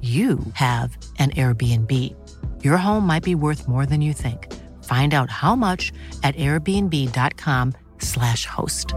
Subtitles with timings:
[0.00, 2.14] you have an Airbnb.
[2.62, 4.54] Your home might be worth more than you think.
[4.84, 8.94] Find out how much at airbnb.com/slash host.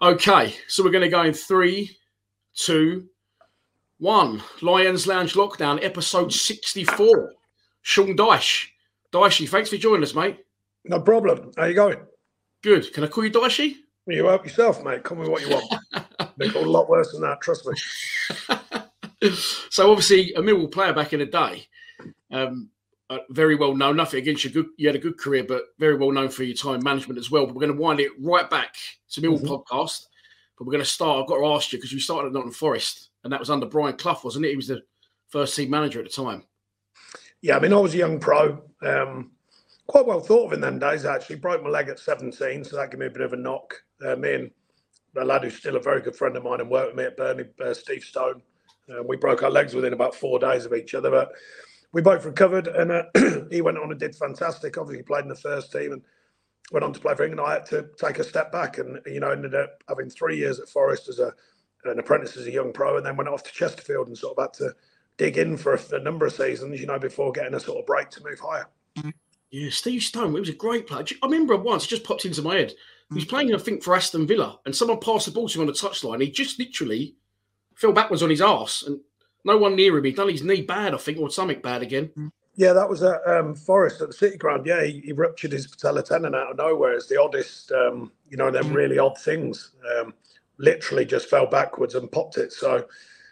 [0.00, 1.98] Okay, so we're going to go in three,
[2.54, 3.08] two,
[3.98, 4.42] one.
[4.62, 7.34] Lions Lounge Lockdown, episode 64.
[7.82, 8.68] Sean Dyche.
[9.12, 10.38] Dyche, thanks for joining us, mate.
[10.84, 11.52] No problem.
[11.56, 11.98] How you going?
[12.62, 12.92] Good.
[12.92, 13.74] Can I call you Dyche?
[14.06, 15.02] You help yourself, mate.
[15.02, 15.74] Call me what you want.
[16.36, 19.30] They call a lot worse than that, trust me.
[19.70, 21.66] so obviously a Millwall player back in the day.
[22.30, 22.70] Um,
[23.10, 23.96] uh, very well known.
[23.96, 24.50] Nothing against you.
[24.50, 27.30] Good, you had a good career, but very well known for your time management as
[27.30, 27.44] well.
[27.44, 28.76] But we're going to wind it right back
[29.10, 29.52] to Millwall mm-hmm.
[29.52, 30.06] podcast.
[30.56, 31.20] But we're going to start.
[31.20, 33.66] I've got to ask you because you started at Nottingham Forest, and that was under
[33.66, 34.50] Brian Clough, wasn't it?
[34.50, 34.82] He was the
[35.28, 36.44] first team manager at the time.
[37.40, 38.62] Yeah, I mean, I was a young pro.
[38.82, 39.32] Um,
[39.86, 41.36] quite well thought of in them days, actually.
[41.36, 43.74] Broke my leg at 17, so that gave me a bit of a knock.
[44.04, 44.50] Uh, me and
[45.16, 47.16] a lad who's still a very good friend of mine and worked with me at
[47.16, 48.42] Burnley, uh, Steve Stone,
[48.90, 51.10] uh, we broke our legs within about four days of each other.
[51.10, 51.32] But
[51.92, 53.04] we both recovered, and uh,
[53.50, 54.78] he went on and did fantastic.
[54.78, 56.02] Obviously, played in the first team and
[56.72, 57.46] went on to play for England.
[57.46, 60.58] I had to take a step back and, you know, ended up having three years
[60.58, 61.32] at Forest as a
[61.84, 64.44] an apprentice as a young pro, and then went off to Chesterfield and sort of
[64.44, 64.74] had to
[65.18, 68.08] dig in for a, number of seasons, you know, before getting a sort of break
[68.10, 68.68] to move higher.
[69.50, 71.04] Yeah, Steve Stone, he was a great player.
[71.22, 72.74] I remember once, it just popped into my head.
[73.10, 75.62] He was playing, I think, for Aston Villa, and someone passed the ball to him
[75.62, 76.20] on the touchline.
[76.20, 77.16] He just literally
[77.74, 79.00] fell backwards on his ass, and
[79.44, 80.04] no one near him.
[80.04, 82.32] He'd done his knee bad, I think, or something bad again.
[82.56, 84.66] Yeah, that was at um, Forest at the City Ground.
[84.66, 86.92] Yeah, he, he, ruptured his patella tendon out of nowhere.
[86.92, 89.70] It's the oddest, um, you know, them really odd things.
[89.96, 90.12] Um,
[90.58, 92.52] literally just fell backwards and popped it.
[92.52, 92.84] So,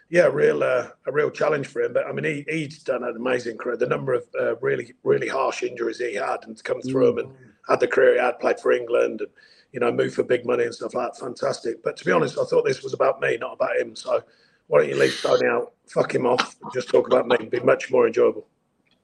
[0.09, 1.93] yeah, real uh, a real challenge for him.
[1.93, 3.77] But I mean, he, he's done an amazing career.
[3.77, 7.17] The number of uh, really really harsh injuries he had and to come through them
[7.19, 7.33] and
[7.67, 9.29] had the career he had, played for England and
[9.73, 11.19] you know moved for big money and stuff like that.
[11.19, 11.83] Fantastic.
[11.83, 13.95] But to be honest, I thought this was about me, not about him.
[13.95, 14.23] So
[14.67, 17.35] why don't you leave Tony out, fuck him off, and just talk about me?
[17.35, 18.47] It'd be much more enjoyable.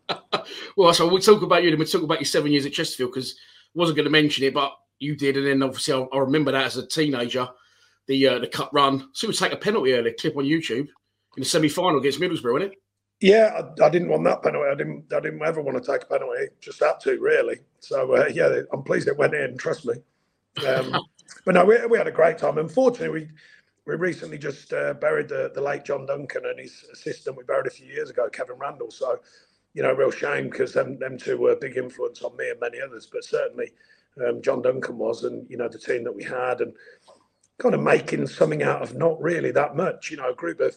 [0.78, 3.12] well, so we'll talk about you, and we'll talk about your seven years at Chesterfield
[3.12, 3.36] because
[3.76, 6.52] I wasn't going to mention it, but you did, and then obviously I, I remember
[6.52, 7.48] that as a teenager
[8.08, 9.10] the uh, the cut run.
[9.14, 10.88] So we take a penalty early clip on YouTube
[11.38, 12.80] in the semi final against Middlesbrough, wasn't it?
[13.20, 14.70] Yeah, I, I, didn't want that penalty.
[14.70, 15.06] I didn't.
[15.14, 16.48] I didn't ever want to take a penalty.
[16.60, 17.60] Just had to, really.
[17.80, 19.58] So uh, yeah, I'm pleased it went in.
[19.58, 19.96] Trust me.
[20.68, 21.00] Um,
[21.46, 22.58] but no, we, we had a great time.
[22.58, 23.30] Unfortunately, we
[23.86, 27.38] we recently just uh, buried the, the late John Duncan and his assistant.
[27.38, 28.92] We buried a few years ago, Kevin Randall.
[28.92, 29.20] So,
[29.74, 32.60] you know, real shame because them them two were a big influence on me and
[32.60, 33.10] many others.
[33.12, 33.72] But certainly,
[34.26, 36.74] um, John Duncan was, and you know, the team that we had, and
[37.60, 40.12] kind of making something out of not really that much.
[40.12, 40.76] You know, a group of,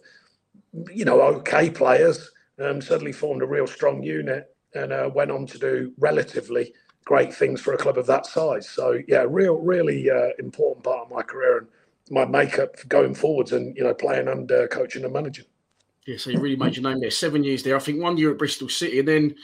[0.93, 2.31] you know, okay players
[2.63, 6.73] um, suddenly formed a real strong unit and uh, went on to do relatively
[7.05, 8.69] great things for a club of that size.
[8.69, 11.69] So yeah, real, really uh, important part of my career and
[12.11, 15.47] my makeup going forwards, and you know, playing under coaching and managing.
[16.07, 17.11] Yeah, so you really made your name there.
[17.11, 17.75] Seven years there.
[17.75, 19.35] I think one year at Bristol City, and then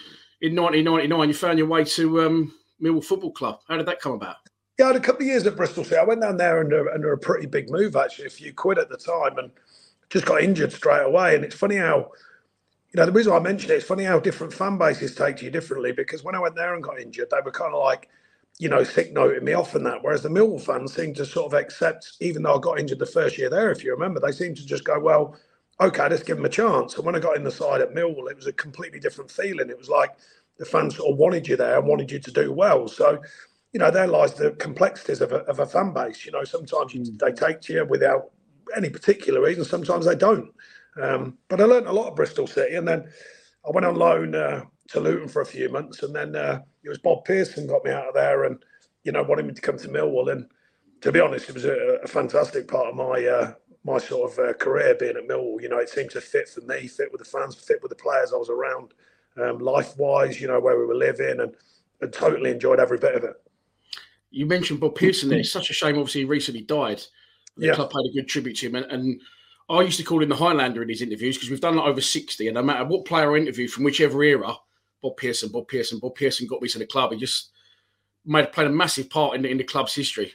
[0.43, 3.61] in 1999 you found your way to um, Millwall Football Club.
[3.69, 4.37] How did that come about?
[4.79, 5.97] Yeah, I had a couple of years at Bristol City.
[5.97, 8.89] I went down there under, under a pretty big move, actually, a few quid at
[8.89, 9.51] the time, and
[10.09, 11.35] just got injured straight away.
[11.35, 12.11] And it's funny how,
[12.93, 15.45] you know, the reason I mentioned it, it's funny how different fan bases take to
[15.45, 18.09] you differently because when I went there and got injured, they were kind of like,
[18.59, 20.03] you know, sick noting me off and that.
[20.03, 23.07] Whereas the Millwall fans seemed to sort of accept, even though I got injured the
[23.07, 25.37] first year there, if you remember, they seemed to just go, well,
[25.81, 26.97] okay, let's give them a chance.
[26.97, 29.71] And when I got in the side at Millwall, it was a completely different feeling.
[29.71, 30.11] It was like
[30.59, 32.89] the fans sort of wanted you there and wanted you to do well.
[32.89, 33.23] So,
[33.73, 36.27] you know, there lies the complexities of a, of a fan base.
[36.27, 38.31] You know, sometimes you, they take to you without
[38.77, 39.65] any particular reason.
[39.65, 40.53] Sometimes they don't.
[41.01, 43.09] Um, but I learned a lot of Bristol City, and then
[43.67, 46.89] I went on loan uh, to Luton for a few months, and then uh, it
[46.89, 48.63] was Bob Pearson got me out of there, and
[49.05, 50.31] you know wanted me to come to Millwall.
[50.31, 50.47] And
[51.01, 53.55] to be honest, it was a, a fantastic part of my uh,
[53.85, 55.63] my sort of uh, career being at Millwall.
[55.63, 57.97] You know, it seemed to fit for me, fit with the fans, fit with the
[57.97, 58.93] players I was around,
[59.43, 60.43] um, life wise.
[60.43, 61.55] You know, where we were living, and,
[62.03, 63.37] and totally enjoyed every bit of it.
[64.33, 65.39] You mentioned Bob Pearson there.
[65.39, 67.03] It's such a shame, obviously, he recently died.
[67.57, 67.75] The yeah.
[67.75, 68.77] club paid a good tribute to him.
[68.77, 69.21] And, and
[69.69, 72.01] I used to call him the Highlander in his interviews because we've done like over
[72.01, 72.49] 60.
[72.49, 74.55] And no matter what player I interview from whichever era,
[75.03, 77.13] Bob Pearson, Bob Pearson, Bob Pearson got me to the club.
[77.13, 77.51] He just
[78.25, 80.33] made played a massive part in the, in the club's history.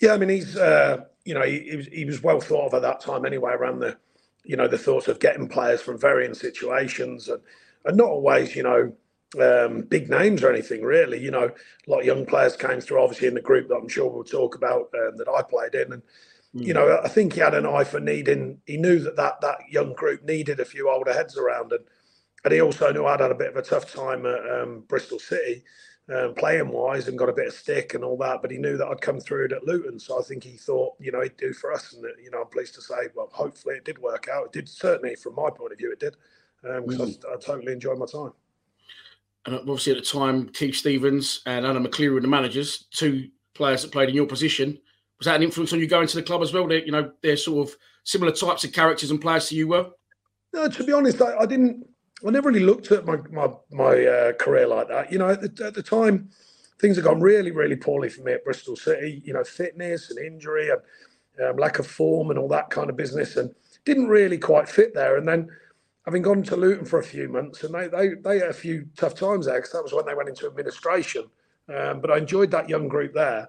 [0.00, 2.74] Yeah, I mean, he's, uh, you know, he, he, was, he was well thought of
[2.74, 3.96] at that time anyway, around the,
[4.44, 7.40] you know, the thoughts of getting players from varying situations and,
[7.84, 8.92] and not always, you know,
[9.40, 11.18] um, big names or anything really.
[11.18, 13.88] You know, a lot of young players came through, obviously in the group that I'm
[13.88, 16.02] sure we'll talk about um, that I played in, and
[16.54, 16.66] mm.
[16.66, 18.58] you know, I think he had an eye for needing.
[18.66, 21.84] He knew that that that young group needed a few older heads around, and
[22.44, 25.18] and he also knew I'd had a bit of a tough time at um, Bristol
[25.18, 25.64] City.
[26.06, 28.76] Um, playing wise and got a bit of stick and all that, but he knew
[28.76, 31.38] that I'd come through it at Luton, so I think he thought, you know, he'd
[31.38, 34.28] do for us, and you know, I'm pleased to say, well, hopefully it did work
[34.30, 34.44] out.
[34.44, 36.16] It did certainly, from my point of view, it did,
[36.60, 37.24] because um, mm.
[37.26, 38.32] I, I totally enjoyed my time
[39.46, 43.82] and obviously at the time, Keith Stevens and Alan McLeary were the managers, two players
[43.82, 44.78] that played in your position.
[45.18, 46.66] Was that an influence on you going to the club as well?
[46.66, 49.90] They, you know, they're sort of similar types of characters and players to you were.
[50.52, 51.86] No, to be honest, I, I didn't.
[52.26, 55.12] I never really looked at my my, my uh, career like that.
[55.12, 56.30] You know, at the, at the time,
[56.80, 59.22] things had gone really, really poorly for me at Bristol City.
[59.24, 60.80] You know, fitness and injury and
[61.46, 63.54] um, lack of form and all that kind of business, and
[63.84, 65.16] didn't really quite fit there.
[65.16, 65.48] And then
[66.04, 68.86] having gone to Luton for a few months, and they they, they had a few
[68.96, 71.24] tough times there because that was when they went into administration.
[71.74, 73.48] Um, but I enjoyed that young group there.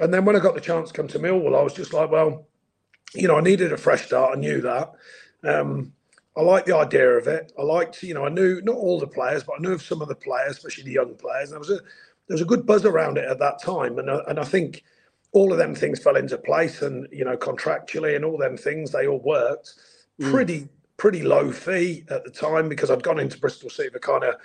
[0.00, 2.10] And then when I got the chance to come to Millwall, I was just like,
[2.10, 2.46] well,
[3.14, 4.36] you know, I needed a fresh start.
[4.36, 4.92] I knew that.
[5.44, 5.92] Um,
[6.36, 7.52] I liked the idea of it.
[7.58, 10.00] I liked, you know, I knew not all the players, but I knew of some
[10.00, 11.50] of the players, especially the young players.
[11.50, 11.82] And there was a
[12.28, 14.82] there was a good buzz around it at that time, and uh, and I think
[15.32, 18.92] all of them things fell into place, and you know, contractually and all them things,
[18.92, 19.74] they all worked
[20.18, 20.30] mm.
[21.02, 24.36] Pretty low fee at the time because I'd gone into Bristol City for kind of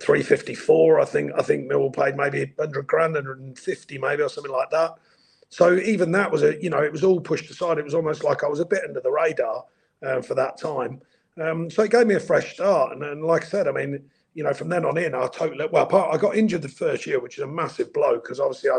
[0.00, 0.98] 354.
[0.98, 4.94] I think I think Millwall paid maybe 100 grand, 150 maybe or something like that.
[5.50, 7.78] So even that was a you know it was all pushed aside.
[7.78, 9.66] It was almost like I was a bit under the radar
[10.04, 11.00] um, for that time.
[11.40, 14.02] Um, so it gave me a fresh start, and, and, like I said, I mean
[14.34, 17.20] you know from then on in I totally well I got injured the first year,
[17.20, 18.78] which is a massive blow because obviously I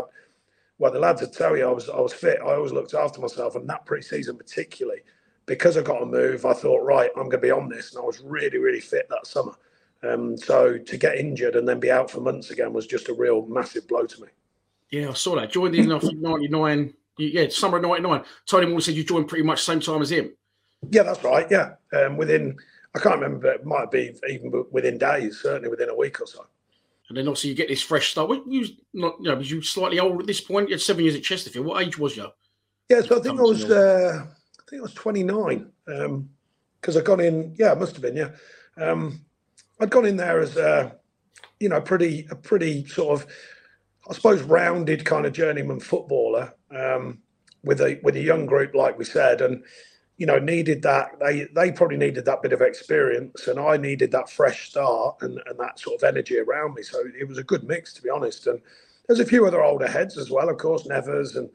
[0.76, 2.40] well the lads would tell you I was I was fit.
[2.42, 5.00] I always looked after myself, and that pre-season particularly
[5.46, 7.94] because I got a move, I thought, right, I'm going to be on this.
[7.94, 9.52] And I was really, really fit that summer.
[10.02, 13.14] Um, so to get injured and then be out for months again was just a
[13.14, 14.28] real massive blow to me.
[14.90, 15.50] Yeah, I saw that.
[15.50, 16.94] Joined in 99.
[17.18, 18.24] Yeah, summer of 99.
[18.44, 20.32] Tony Moore said you joined pretty much same time as him.
[20.90, 21.46] Yeah, that's right.
[21.50, 21.74] Yeah.
[21.92, 22.56] Um, within,
[22.94, 26.46] I can't remember, it might be even within days, certainly within a week or so.
[27.08, 28.28] And then obviously you get this fresh start.
[28.28, 30.68] What, you not, you know, was you slightly older at this point?
[30.68, 31.64] You had seven years at Chesterfield.
[31.64, 32.26] What age was you?
[32.88, 34.26] Yeah, so I think I was uh,
[34.66, 36.28] I think I was 29 because um,
[36.96, 37.54] I'd gone in.
[37.56, 38.16] Yeah, it must have been.
[38.16, 38.30] Yeah,
[38.76, 39.20] um,
[39.80, 40.96] I'd gone in there as a,
[41.60, 43.28] you know, pretty a pretty sort of,
[44.10, 47.18] I suppose, rounded kind of journeyman footballer um,
[47.62, 49.62] with a with a young group, like we said, and
[50.16, 51.10] you know, needed that.
[51.20, 55.40] They they probably needed that bit of experience, and I needed that fresh start and
[55.46, 56.82] and that sort of energy around me.
[56.82, 58.48] So it was a good mix, to be honest.
[58.48, 58.60] And
[59.06, 61.48] there's a few other older heads as well, of course, Nevers and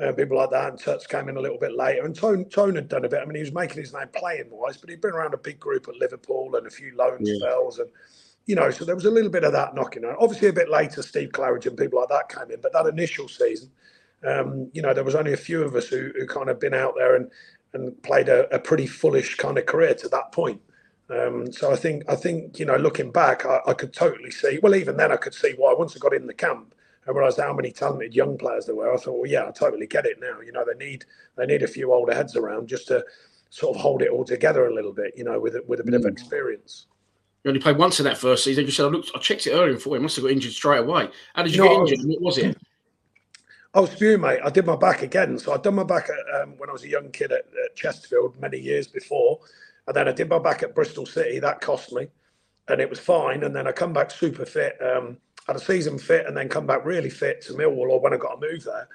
[0.00, 0.70] uh, people like that.
[0.70, 2.04] And Tuts came in a little bit later.
[2.04, 3.20] And Tone, Tone had done a bit.
[3.22, 5.58] I mean, he was making his name playing wise, but he'd been around a big
[5.58, 7.36] group at Liverpool and a few loan yeah.
[7.38, 7.78] spells.
[7.78, 7.88] And,
[8.46, 10.16] you know, so there was a little bit of that knocking on.
[10.18, 12.60] Obviously, a bit later, Steve Claridge and people like that came in.
[12.60, 13.70] But that initial season,
[14.24, 16.74] um, you know, there was only a few of us who, who kind of been
[16.74, 17.30] out there and,
[17.72, 20.60] and played a, a pretty foolish kind of career to that point.
[21.08, 24.58] Um, so I think I think you know looking back, I, I, could totally see.
[24.60, 25.72] Well, even then, I could see why.
[25.72, 26.74] Once I got in the camp,
[27.06, 28.92] I realised how many talented young players there were.
[28.92, 30.40] I thought, well, yeah, I totally get it now.
[30.40, 31.04] You know, they need
[31.36, 33.04] they need a few older heads around just to
[33.50, 35.14] sort of hold it all together a little bit.
[35.16, 36.04] You know, with with a bit mm.
[36.04, 36.86] of experience.
[37.44, 38.64] You only played once in that first season.
[38.64, 40.50] You said I looked, I checked it earlier and thought he must have got injured
[40.50, 41.08] straight away.
[41.32, 42.08] How did you no, get injured?
[42.08, 42.58] What was it?
[43.72, 44.40] I was spewing, mate.
[44.42, 45.38] I did my back again.
[45.38, 47.76] So I'd done my back at, um, when I was a young kid at, at
[47.76, 49.38] Chesterfield many years before,
[49.86, 51.38] and then I did my back at Bristol City.
[51.38, 52.08] That cost me,
[52.66, 53.44] and it was fine.
[53.44, 54.76] And then I come back super fit.
[54.82, 58.12] Um, had a season fit and then come back really fit to Millwall or when
[58.12, 58.88] I got a move there.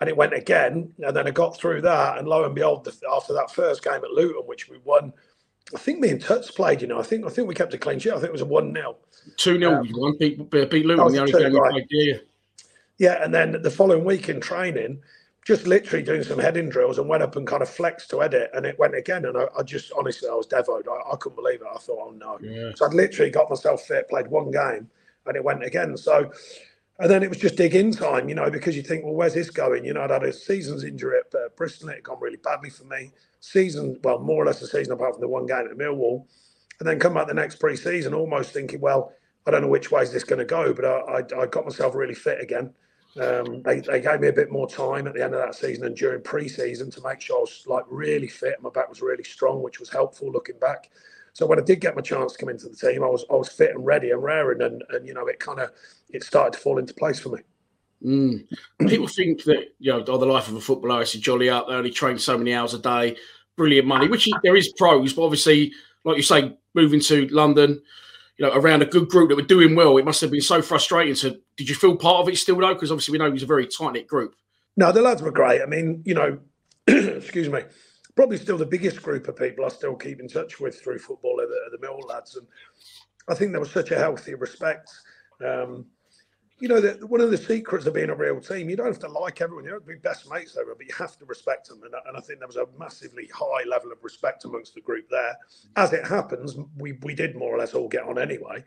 [0.00, 0.92] And it went again.
[1.02, 2.18] And then I got through that.
[2.18, 5.12] And lo and behold, after that first game at Luton, which we won,
[5.74, 7.78] I think me and Tuts played, you know, I think I think we kept a
[7.78, 8.12] clean sheet.
[8.12, 8.96] I think it was a 1 0.
[9.36, 9.74] 2 0.
[9.74, 11.72] Um, you won, beat, beat Luton, the only game right.
[11.72, 12.14] played, yeah.
[12.98, 13.24] Yeah.
[13.24, 15.00] And then the following week in training,
[15.46, 18.50] just literally doing some heading drills and went up and kind of flexed to edit
[18.52, 19.24] and it went again.
[19.24, 20.88] And I, I just honestly, I was devoed.
[20.88, 21.68] I, I, couldn't believe it.
[21.72, 22.38] I thought, oh no.
[22.42, 22.72] Yeah.
[22.74, 24.90] So I'd literally got myself fit, played one game,
[25.26, 25.96] and it went again.
[25.96, 26.30] So,
[26.98, 29.34] and then it was just dig in time, you know, because you think, well, where's
[29.34, 29.84] this going?
[29.84, 31.90] You know, I'd had a season's injury at uh, Bristol.
[31.90, 33.12] It had gone really badly for me.
[33.40, 36.24] Season, well, more or less a season apart from the one game at Millwall.
[36.78, 39.12] And then come back the next pre season almost thinking, well,
[39.46, 41.64] I don't know which way is this going to go, but I, I, I got
[41.64, 42.72] myself really fit again.
[43.20, 45.86] Um, they, they gave me a bit more time at the end of that season
[45.86, 48.60] and during pre-season to make sure I was like really fit.
[48.60, 50.90] My back was really strong, which was helpful looking back.
[51.36, 53.34] So when I did get my chance to come into the team, I was I
[53.34, 55.70] was fit and ready and raring, and and you know it kind of
[56.08, 57.42] it started to fall into place for me.
[58.02, 58.88] Mm.
[58.88, 61.82] People think that you know, oh, the life of a footballer is jolly out there.
[61.82, 63.18] He trains so many hours a day,
[63.54, 64.08] brilliant money.
[64.08, 65.74] Which there is pros, but obviously,
[66.04, 67.82] like you say, moving to London,
[68.38, 70.62] you know, around a good group that were doing well, it must have been so
[70.62, 71.14] frustrating.
[71.14, 72.72] So, did you feel part of it still though?
[72.72, 74.34] Because obviously, we know it was a very tight knit group.
[74.78, 75.60] No, the lads were great.
[75.60, 76.38] I mean, you know,
[76.86, 77.60] excuse me,
[78.16, 81.40] probably still the biggest group of people I still keep in touch with through football
[81.40, 82.46] are the, are the Mill lads, and
[83.28, 84.90] I think there was such a healthy respect.
[85.44, 85.86] Um,
[86.58, 88.98] you know, the, one of the secrets of being a real team, you don't have
[89.00, 89.64] to like everyone.
[89.64, 91.82] You don't have to be best mates over, but you have to respect them.
[91.84, 95.06] And, and I think there was a massively high level of respect amongst the group
[95.10, 95.36] there.
[95.76, 98.64] As it happens, we, we did more or less all get on anyway.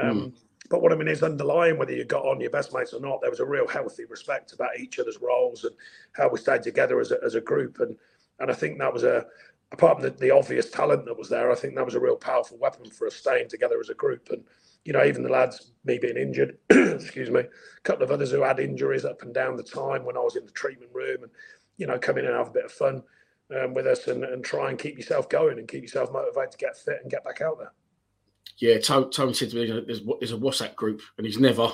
[0.00, 0.32] Um, mm.
[0.70, 3.20] But what I mean is underlying whether you got on your best mates or not,
[3.20, 5.74] there was a real healthy respect about each other's roles and
[6.12, 7.80] how we stayed together as a, as a group.
[7.80, 7.96] And
[8.42, 9.24] and I think that was a,
[9.72, 12.16] apart from the, the obvious talent that was there, I think that was a real
[12.16, 14.28] powerful weapon for us staying together as a group.
[14.30, 14.44] And
[14.84, 18.42] you know, even the lads, me being injured, excuse me, a couple of others who
[18.42, 21.32] had injuries up and down the time when I was in the treatment room and,
[21.76, 23.02] you know, come in and have a bit of fun
[23.56, 26.58] um, with us and, and try and keep yourself going and keep yourself motivated to
[26.58, 27.72] get fit and get back out there.
[28.58, 31.68] Yeah, Tony said to me, there's, there's a WhatsApp group and he's never,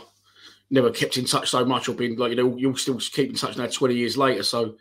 [0.70, 3.37] never kept in touch so much or been like, you know, you'll still keep in
[3.37, 4.42] touch now 20 years later.
[4.42, 4.76] So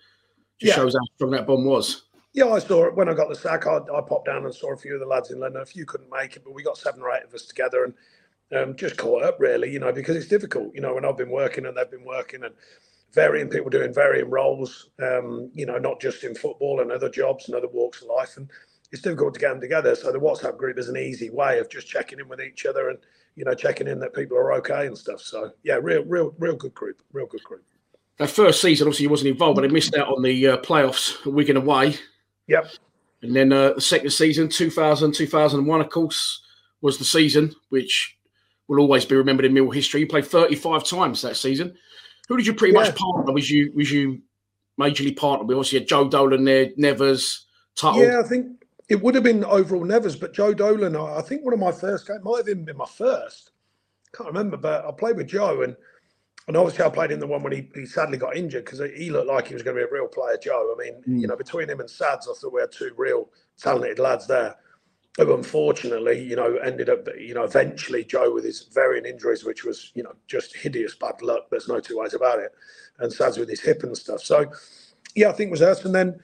[0.60, 0.76] just yeah.
[0.76, 2.04] shows how strong that bond was.
[2.34, 3.66] Yeah, I saw it when I got the sack.
[3.66, 5.62] I, I, popped down and saw a few of the lads in London.
[5.62, 7.94] A few couldn't make it, but we got seven or eight of us together, and
[8.56, 11.32] um, just caught up really, you know, because it's difficult, you know, when I've been
[11.32, 12.54] working and they've been working and
[13.14, 17.48] varying people doing varying roles, um, you know, not just in football and other jobs
[17.48, 18.38] and other walks of life.
[18.38, 18.50] And
[18.92, 19.96] it's difficult to get them together.
[19.96, 22.90] So the WhatsApp group is an easy way of just checking in with each other
[22.90, 23.00] and,
[23.36, 25.22] you know, checking in that people are okay and stuff.
[25.22, 27.64] So yeah, real, real, real good group, real good group.
[28.19, 31.24] That first season, obviously, he wasn't involved, but he missed out on the uh, playoffs,
[31.25, 31.95] Wigan away.
[32.47, 32.67] Yep.
[33.21, 36.41] And then uh, the second season, 2000, 2001, of course,
[36.81, 38.17] was the season which
[38.67, 40.01] will always be remembered in Mill history.
[40.01, 41.75] You played 35 times that season.
[42.27, 42.81] Who did you pretty yeah.
[42.81, 43.31] much partner?
[43.33, 44.21] Was you was you
[44.79, 45.57] majorly partner with?
[45.57, 47.45] Obviously, had Joe Dolan there, Nevers,
[47.75, 48.03] Tuttle.
[48.03, 51.53] Yeah, I think it would have been overall Nevers, but Joe Dolan, I think one
[51.53, 53.51] of my first games might have even been my first.
[54.13, 55.75] Can't remember, but I played with Joe and
[56.48, 59.10] and obviously I played in the one when he, he sadly got injured because he
[59.10, 60.74] looked like he was going to be a real player, Joe.
[60.74, 61.22] I mean, mm.
[61.22, 64.56] you know, between him and Sads, I thought we had two real talented lads there
[65.18, 69.66] who unfortunately, you know, ended up, you know, eventually Joe with his varying injuries, which
[69.66, 71.48] was, you know, just hideous bad luck.
[71.50, 72.54] There's no two ways about it.
[73.00, 74.22] And Sads with his hip and stuff.
[74.22, 74.46] So,
[75.16, 75.84] yeah, I think it was us.
[75.84, 76.20] And then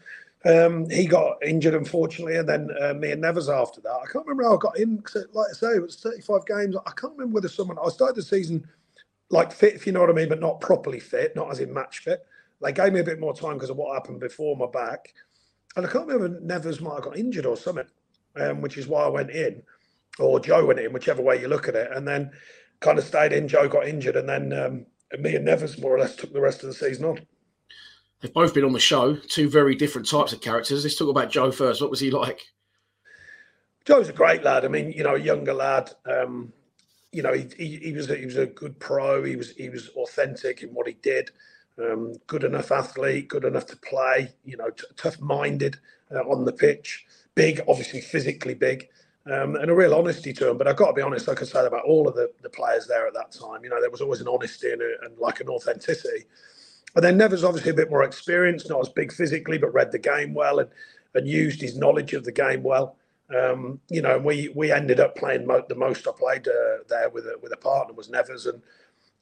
[0.46, 2.38] um, he got injured, unfortunately.
[2.38, 3.92] And then uh, me and Nevers after that.
[3.92, 5.02] I can't remember how I got in.
[5.02, 6.76] Cause like I say, it was 35 games.
[6.86, 8.66] I can't remember whether someone, I started the season
[9.30, 11.74] like fit, if you know what I mean, but not properly fit, not as in
[11.74, 12.26] match fit.
[12.62, 15.14] They gave me a bit more time because of what happened before my back.
[15.76, 17.88] And I can't remember Nevers might have got injured or something
[18.36, 19.62] um, which is why I went in,
[20.20, 22.32] or Joe went in, whichever way you look at it, and then
[22.80, 23.48] kind of stayed in.
[23.48, 26.42] Joe got injured, and then um, and me and Nevers more or less took the
[26.42, 27.20] rest of the season on.
[28.22, 30.84] They've both been on the show, two very different types of characters.
[30.84, 31.82] Let's talk about Joe first.
[31.82, 32.42] What was he like?
[33.86, 34.64] Joe's a great lad.
[34.64, 35.92] I mean, you know, a younger lad.
[36.06, 36.54] Um,
[37.14, 39.24] you know, he, he, he, was a, he was a good pro.
[39.24, 41.32] He was he was authentic in what he did.
[41.78, 44.34] Um, good enough athlete, good enough to play.
[44.44, 45.78] You know, t- tough minded
[46.12, 47.06] uh, on the pitch
[47.36, 48.88] big, obviously physically big,
[49.26, 50.58] um, and a real honesty to him.
[50.58, 52.88] But I've got to be honest, like I said about all of the, the players
[52.88, 55.40] there at that time, you know, there was always an honesty and, a, and like
[55.40, 56.26] an authenticity.
[56.96, 60.00] And then Nevers obviously a bit more experienced, not as big physically, but read the
[60.00, 60.70] game well and,
[61.16, 62.98] and used his knowledge of the game well.
[63.36, 67.10] Um, you know, we we ended up playing mo- the most I played uh, there
[67.10, 68.62] with a, with a partner was Nevers, and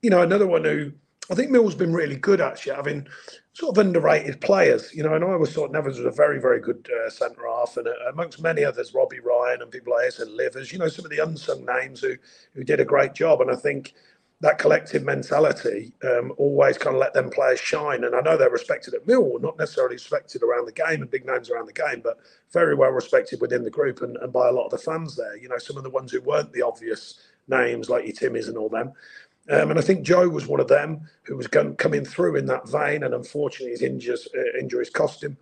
[0.01, 0.91] you know another one who
[1.29, 3.07] I think Mill's been really good actually, having
[3.53, 4.93] sort of underrated players.
[4.93, 7.77] You know, and I always thought Nevers was a very, very good uh, centre half,
[7.77, 10.73] and uh, amongst many others, Robbie Ryan and people like this and Livers.
[10.73, 12.15] You know, some of the unsung names who
[12.53, 13.93] who did a great job, and I think
[14.41, 18.03] that collective mentality um, always kind of let them players shine.
[18.03, 21.25] And I know they're respected at Mill, not necessarily respected around the game and big
[21.25, 22.19] names around the game, but
[22.51, 25.37] very well respected within the group and, and by a lot of the fans there.
[25.37, 28.57] You know, some of the ones who weren't the obvious names like your Timmies and
[28.57, 28.93] all them.
[29.49, 32.45] Um, and I think Joe was one of them who was going, coming through in
[32.47, 35.37] that vein, and unfortunately his injuries, uh, injuries cost him.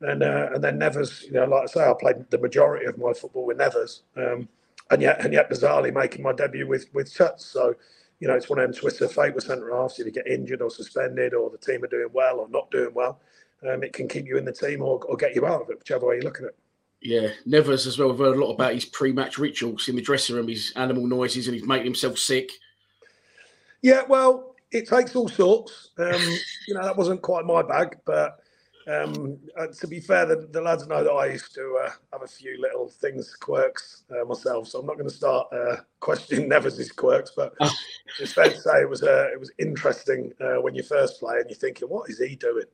[0.00, 2.98] And uh, and then Nevers, you know, like I say, I played the majority of
[2.98, 4.48] my football with Nevers, um,
[4.90, 7.46] and yet and yet bizarrely making my debut with with Tuts.
[7.46, 7.74] So,
[8.20, 9.98] you know, it's one of them twists of fate with centre halves.
[9.98, 12.94] If you get injured or suspended, or the team are doing well or not doing
[12.94, 13.20] well,
[13.68, 15.78] um, it can keep you in the team or, or get you out of it,
[15.78, 16.56] whichever way you look at it.
[17.00, 18.08] Yeah, Nevers as well.
[18.08, 21.46] We've heard a lot about his pre-match rituals in the dressing room, his animal noises,
[21.46, 22.50] and he's making himself sick.
[23.82, 25.90] Yeah, well, it takes all sorts.
[25.98, 26.20] Um,
[26.68, 28.40] you know, that wasn't quite my bag, but
[28.86, 32.22] um, uh, to be fair, the, the, lads know that I used to uh, have
[32.22, 34.68] a few little things, quirks uh, myself.
[34.68, 37.72] So I'm not going to start uh, questioning Nevers' quirks, but oh.
[38.20, 41.36] it's fair to say it was uh, it was interesting uh, when you first play
[41.38, 42.66] and you're thinking, what is he doing?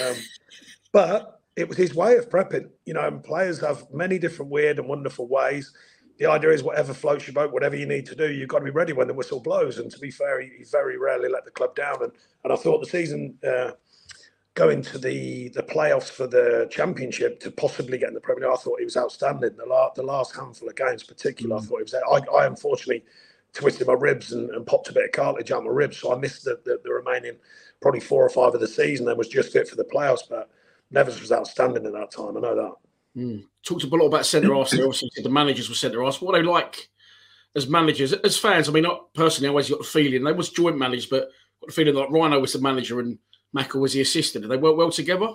[0.00, 0.16] Um,
[0.92, 2.70] but it was his way of prepping.
[2.86, 5.72] You know, and players have many different weird and wonderful ways
[6.20, 8.64] the idea is whatever floats your boat, whatever you need to do, you've got to
[8.66, 9.78] be ready when the whistle blows.
[9.78, 12.02] And to be fair, he, he very rarely let the club down.
[12.02, 12.12] And
[12.44, 13.70] and I thought the season uh,
[14.54, 18.58] going to the the playoffs for the championship to possibly get in the Premier League,
[18.58, 19.56] I thought he was outstanding.
[19.56, 21.64] The last the last handful of games, particularly, mm.
[21.64, 22.08] I thought he was there.
[22.08, 23.04] I, I unfortunately
[23.52, 26.18] twisted my ribs and, and, popped a bit of cartilage out my ribs, so I
[26.18, 27.36] missed the, the, the remaining
[27.82, 29.08] probably four or five of the season.
[29.08, 30.48] and was just fit for the playoffs, but
[30.92, 32.36] Nevers was outstanding at that time.
[32.36, 33.20] I know that.
[33.20, 33.44] Mm.
[33.64, 34.72] Talked a lot about centre half.
[34.72, 36.22] Obviously, the managers were centre half.
[36.22, 36.88] What they like
[37.56, 38.68] as managers, as fans.
[38.68, 39.48] I mean, not personally.
[39.48, 41.28] I always got the feeling they was joint managed, but
[41.60, 43.18] got the feeling like Rhino was the manager and
[43.56, 44.42] Macca was the assistant.
[44.42, 45.34] Did they work well together?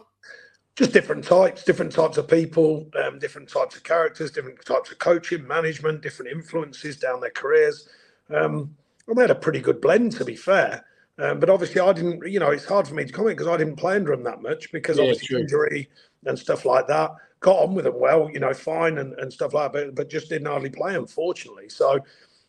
[0.76, 5.00] Just different types, different types of people, um, different types of characters, different types of
[5.00, 7.88] coaching, management, different influences down their careers.
[8.30, 8.76] Um,
[9.08, 10.84] and they had a pretty good blend, to be fair.
[11.18, 12.30] Um, but obviously, I didn't.
[12.30, 14.42] You know, it's hard for me to comment because I didn't play under them that
[14.42, 15.90] much because yeah, obviously injury
[16.26, 17.12] and stuff like that
[17.46, 20.10] got on with them well, you know, fine and, and stuff like that, but, but
[20.10, 21.70] just didn't hardly play, unfortunately.
[21.70, 22.00] So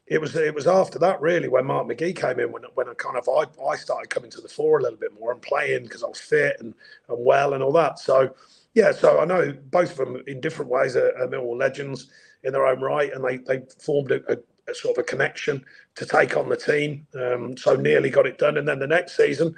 [0.06, 2.94] it was it was after that really when Mark McGee came in when when I
[2.94, 5.82] kind of I, I started coming to the fore a little bit more and playing
[5.82, 6.74] because I was fit and,
[7.08, 7.98] and well and all that.
[7.98, 8.34] So
[8.74, 12.08] yeah, so I know both of them in different ways are, are Millwall legends
[12.44, 14.36] in their own right, and they they formed a, a,
[14.68, 15.64] a sort of a connection
[15.96, 17.06] to take on the team.
[17.18, 19.56] Um, so nearly got it done, and then the next season,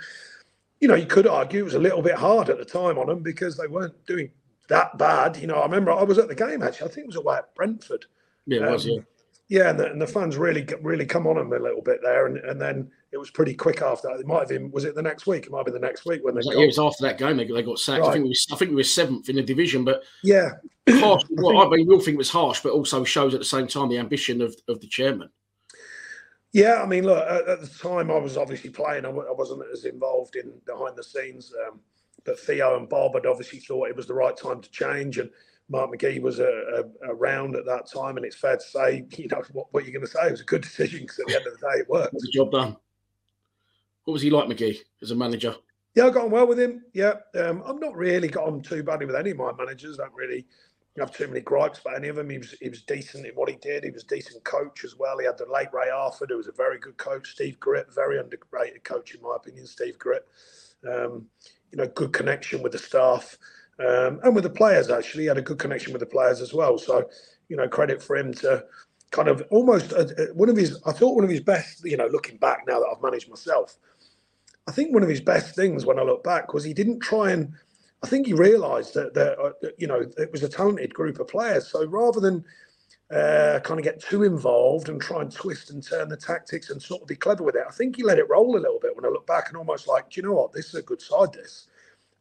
[0.80, 3.08] you know, you could argue it was a little bit hard at the time on
[3.08, 4.30] them because they weren't doing
[4.68, 5.36] that bad.
[5.36, 6.90] You know, I remember I was at the game actually.
[6.90, 8.06] I think it was away at Brentford.
[8.46, 8.86] Yeah, it was.
[8.86, 9.00] Um, yeah.
[9.48, 12.26] Yeah, and the, and the, fans really really come on them a little bit there,
[12.26, 14.20] and, and then it was pretty quick after that.
[14.20, 15.46] It might have been was it the next week?
[15.46, 16.40] It might have been the next week when they.
[16.40, 18.02] It was, got, it was after that game they, they got sacked.
[18.02, 18.10] Right.
[18.10, 20.50] I think we was, I think we were seventh in the division, but yeah,
[20.90, 21.22] harsh.
[21.38, 23.46] I, well, think, I mean, we'll think it was harsh, but also shows at the
[23.46, 25.30] same time the ambition of, of the chairman.
[26.52, 29.06] Yeah, I mean, look, at, at the time I was obviously playing.
[29.06, 31.52] I, I wasn't as involved in behind the scenes.
[31.66, 31.80] Um,
[32.24, 35.30] but Theo and Bob had obviously thought it was the right time to change, and
[35.68, 36.44] Mark McGee was a,
[37.04, 38.16] a, around at that time.
[38.16, 40.40] And it's fair to say, you know, what, what you're going to say it was
[40.40, 42.12] a good decision because at the end of the day, it worked.
[42.12, 42.76] The job done.
[44.04, 45.54] What was he like, McGee, as a manager?
[45.94, 46.84] Yeah, I got on well with him.
[46.94, 49.98] Yeah, um, I'm not really got on too badly with any of my managers.
[49.98, 50.46] I don't really
[50.98, 52.30] have too many gripes about any of them.
[52.30, 53.84] He was he was decent in what he did.
[53.84, 55.18] He was a decent coach as well.
[55.18, 57.32] He had the late Ray Harford, who was a very good coach.
[57.32, 59.66] Steve Gritt, very underrated coach in my opinion.
[59.66, 60.22] Steve Gritt.
[60.88, 61.26] Um,
[61.70, 63.36] you know, good connection with the staff
[63.80, 64.90] um, and with the players.
[64.90, 66.78] Actually, he had a good connection with the players as well.
[66.78, 67.08] So,
[67.48, 68.64] you know, credit for him to
[69.10, 70.80] kind of almost uh, uh, one of his.
[70.86, 71.84] I thought one of his best.
[71.84, 73.76] You know, looking back now that I've managed myself,
[74.66, 77.32] I think one of his best things when I look back was he didn't try
[77.32, 77.52] and.
[78.00, 81.26] I think he realised that, that, uh, you know it was a talented group of
[81.26, 81.66] players.
[81.66, 82.44] So rather than
[83.10, 86.80] uh, kind of get too involved and try and twist and turn the tactics and
[86.80, 87.64] sort of be clever with it.
[87.66, 89.88] I think he let it roll a little bit when I look back and almost
[89.88, 90.52] like, do you know what?
[90.52, 91.68] This is a good side, this.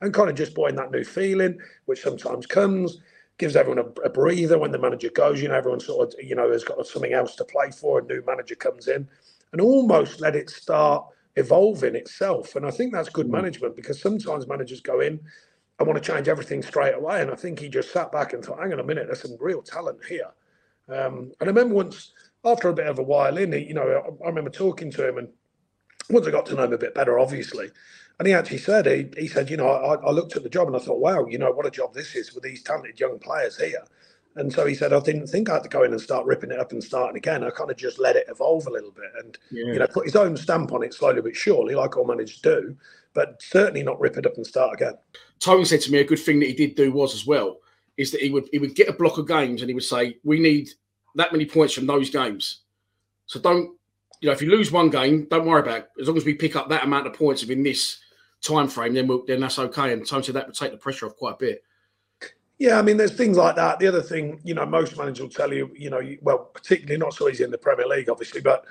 [0.01, 2.99] And kind of just buying that new feeling, which sometimes comes,
[3.37, 5.41] gives everyone a, a, breather when the manager goes.
[5.41, 7.99] You know, everyone sort of, you know, has got something else to play for.
[7.99, 9.07] A new manager comes in
[9.51, 11.05] and almost let it start
[11.35, 12.55] evolving itself.
[12.55, 13.31] And I think that's good mm.
[13.31, 15.19] management because sometimes managers go in
[15.79, 17.21] and want to change everything straight away.
[17.21, 19.37] And I think he just sat back and thought, hang on a minute, there's some
[19.39, 20.31] real talent here
[20.89, 22.13] um, and I remember once,
[22.45, 23.83] after a bit of a while in, you know,
[24.21, 25.27] I, I, remember talking to him, and
[26.09, 27.69] once I got to know him a bit better, obviously,
[28.19, 30.67] and he actually said, he, he said, you know, I, I looked at the job
[30.67, 33.19] and I thought, wow, you know, what a job this is with these talented young
[33.19, 33.83] players here.
[34.35, 36.51] And so he said, I didn't think I had to go in and start ripping
[36.51, 37.43] it up and starting again.
[37.43, 39.73] I kind of just let it evolve a little bit and, yeah.
[39.73, 42.75] you know, put his own stamp on it slowly but surely, like all managers do,
[43.13, 44.93] but certainly not rip it up and start again.
[45.39, 47.57] Tony said to me a good thing that he did do was as well
[47.97, 50.17] is that he would he would get a block of games and he would say,
[50.23, 50.69] "We need
[51.15, 52.61] that many points from those games."
[53.25, 53.75] So don't
[54.21, 55.87] you know if you lose one game, don't worry about it.
[55.99, 57.99] As long as we pick up that amount of points within this
[58.41, 59.93] time frame, then we'll, then that's okay.
[59.93, 61.63] And Tony said that would take the pressure off quite a bit.
[62.59, 63.77] Yeah, I mean, there's things like that.
[63.77, 67.13] The other thing, you know, most managers will tell you, you know, well, particularly not
[67.13, 68.65] so easy in the Premier League, obviously, but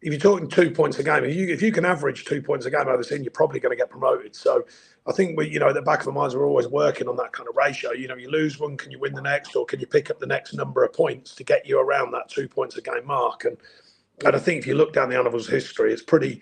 [0.00, 2.66] if you're talking two points a game, if you if you can average two points
[2.66, 4.34] a game over the season, you're probably going to get promoted.
[4.34, 4.64] So
[5.06, 7.16] I think we, you know, at the back of our minds, we're always working on
[7.16, 7.92] that kind of ratio.
[7.92, 10.20] You know, you lose one, can you win the next, or can you pick up
[10.20, 13.44] the next number of points to get you around that two points a game mark?
[13.44, 13.56] And
[14.24, 16.40] and I think if you look down the Animals history, it's pretty,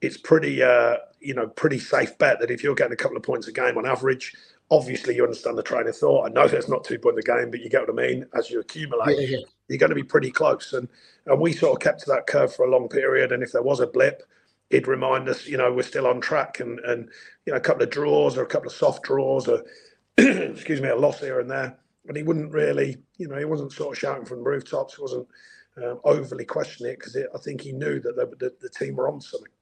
[0.00, 3.22] it's pretty, uh, you know, pretty safe bet that if you're getting a couple of
[3.22, 4.34] points a game on average,
[4.70, 6.26] obviously you understand the train of thought.
[6.26, 8.26] I know that's not two points a game, but you get what I mean.
[8.34, 9.44] As you accumulate, yeah, yeah.
[9.68, 10.72] you're going to be pretty close.
[10.72, 10.88] And
[11.26, 13.32] and we sort of kept to that curve for a long period.
[13.32, 14.22] And if there was a blip,
[14.70, 16.60] it'd remind us, you know, we're still on track.
[16.60, 17.08] And and
[17.46, 19.64] you know, a couple of draws or a couple of soft draws or
[20.18, 21.76] excuse me, a loss here and there.
[22.06, 24.94] And he wouldn't really, you know, he wasn't sort of shouting from the rooftops.
[24.96, 25.28] He wasn't
[25.76, 29.08] um, overly questioning it because I think he knew that the, the, the team were
[29.08, 29.52] on something.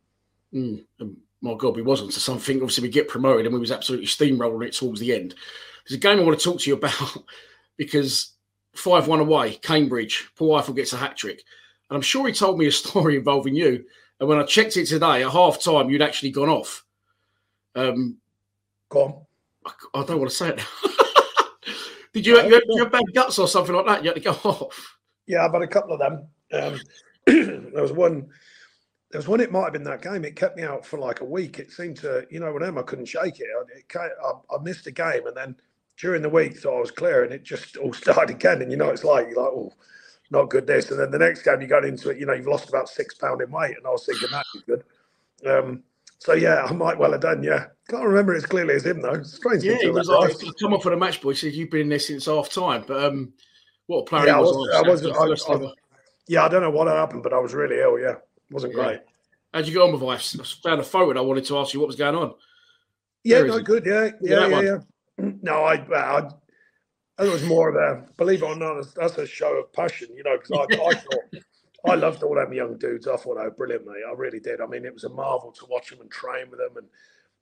[0.56, 0.84] Mm
[1.46, 2.56] my God, we wasn't to something.
[2.56, 5.34] Obviously, we get promoted and we was absolutely steamrolling it towards the end.
[5.86, 7.24] There's a game I want to talk to you about
[7.76, 8.32] because
[8.74, 11.42] 5 1 away, Cambridge, Paul Ifill gets a hat trick.
[11.88, 13.84] And I'm sure he told me a story involving you.
[14.18, 16.84] And when I checked it today, at half time, you'd actually gone off.
[17.74, 18.18] Um,
[18.88, 19.26] Go on.
[19.94, 20.60] I, I don't want to say it.
[22.14, 24.02] Did you, you, have, you have bad guts or something like that?
[24.02, 24.96] You had to go off.
[25.26, 26.26] Yeah, I've had a couple of them.
[26.52, 26.80] Um,
[27.26, 28.28] there was one
[29.10, 29.40] there was one.
[29.40, 30.24] It might have been that game.
[30.24, 31.58] It kept me out for like a week.
[31.58, 33.46] It seemed to, you know, when I couldn't shake it.
[33.74, 35.56] it I, I, missed a game, and then
[35.96, 38.62] during the week, thought I was clear, and it just all started again.
[38.62, 39.72] And you know, it's like you're like, oh,
[40.30, 40.90] not good this.
[40.90, 42.18] And then the next game, you got into it.
[42.18, 44.72] You know, you've lost about six pound in weight, and I was thinking that'd be
[44.72, 44.84] good.
[45.46, 45.82] Um,
[46.18, 47.44] so yeah, I might well have done.
[47.44, 49.22] Yeah, can't remember as clearly as him though.
[49.22, 49.62] Strange.
[49.62, 51.34] Yeah, he was like, come up for the match, boy.
[51.34, 53.32] Said you've been in there since half time, but um,
[53.86, 54.68] what a player yeah, was.
[54.74, 55.72] I was, I was I, I,
[56.26, 58.00] yeah, I don't know what happened, but I was really ill.
[58.00, 58.16] Yeah
[58.50, 58.82] wasn't yeah.
[58.82, 59.00] great.
[59.52, 60.34] How'd you get on with life?
[60.38, 61.18] I found a photo.
[61.18, 62.34] I wanted to ask you what was going on.
[63.24, 63.86] Yeah, no, good.
[63.86, 64.60] Yeah, yeah, yeah,
[65.18, 66.28] yeah, No, I, I,
[67.18, 70.22] it was more of a believe it or not, that's a show of passion, you
[70.22, 71.42] know, because I, I thought
[71.88, 73.08] I loved all them young dudes.
[73.08, 74.02] I thought they were brilliant, mate.
[74.08, 74.60] I really did.
[74.60, 76.86] I mean, it was a marvel to watch them and train with them and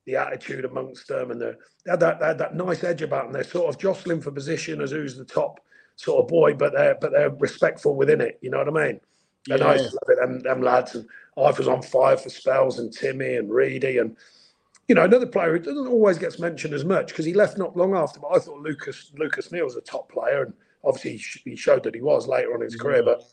[0.06, 3.24] the attitude amongst them and the, they had that they had that nice edge about
[3.24, 3.32] them.
[3.32, 5.60] They're sort of jostling for position as who's the top
[5.96, 8.38] sort of boy, but they're but they're respectful within it.
[8.42, 9.00] You know what I mean?
[9.50, 9.66] And yeah.
[9.66, 10.94] I used to love it, them, them lads.
[10.94, 13.98] And I was on fire for spells, and Timmy and Reedy.
[13.98, 14.16] And,
[14.88, 17.76] you know, another player who doesn't always gets mentioned as much because he left not
[17.76, 18.20] long after.
[18.20, 20.44] But I thought Lucas Lucas Neill was a top player.
[20.44, 20.54] And
[20.84, 23.02] obviously he showed that he was later on in his career.
[23.02, 23.06] Mm.
[23.06, 23.24] But,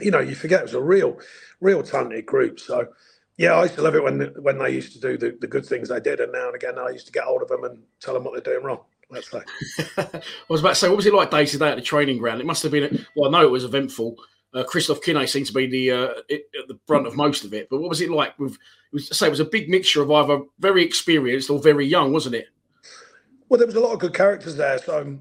[0.00, 1.18] you know, you forget it was a real,
[1.60, 2.60] real talented group.
[2.60, 2.88] So,
[3.36, 5.66] yeah, I used to love it when when they used to do the, the good
[5.66, 6.20] things they did.
[6.20, 8.32] And now and again, I used to get hold of them and tell them what
[8.32, 9.40] they're doing wrong let's say.
[9.98, 12.18] I was about to say, what was it like day to day at the training
[12.18, 12.40] ground?
[12.40, 14.16] It must have been, well, I know it was eventful,
[14.54, 17.54] uh, Christophe Kinet seemed to be the uh, it, at the front of most of
[17.54, 17.68] it.
[17.70, 18.38] But what was it like?
[18.38, 18.58] With it
[18.92, 22.34] was, say it was a big mixture of either very experienced or very young, wasn't
[22.34, 22.48] it?
[23.48, 24.78] Well, there was a lot of good characters there.
[24.78, 25.18] So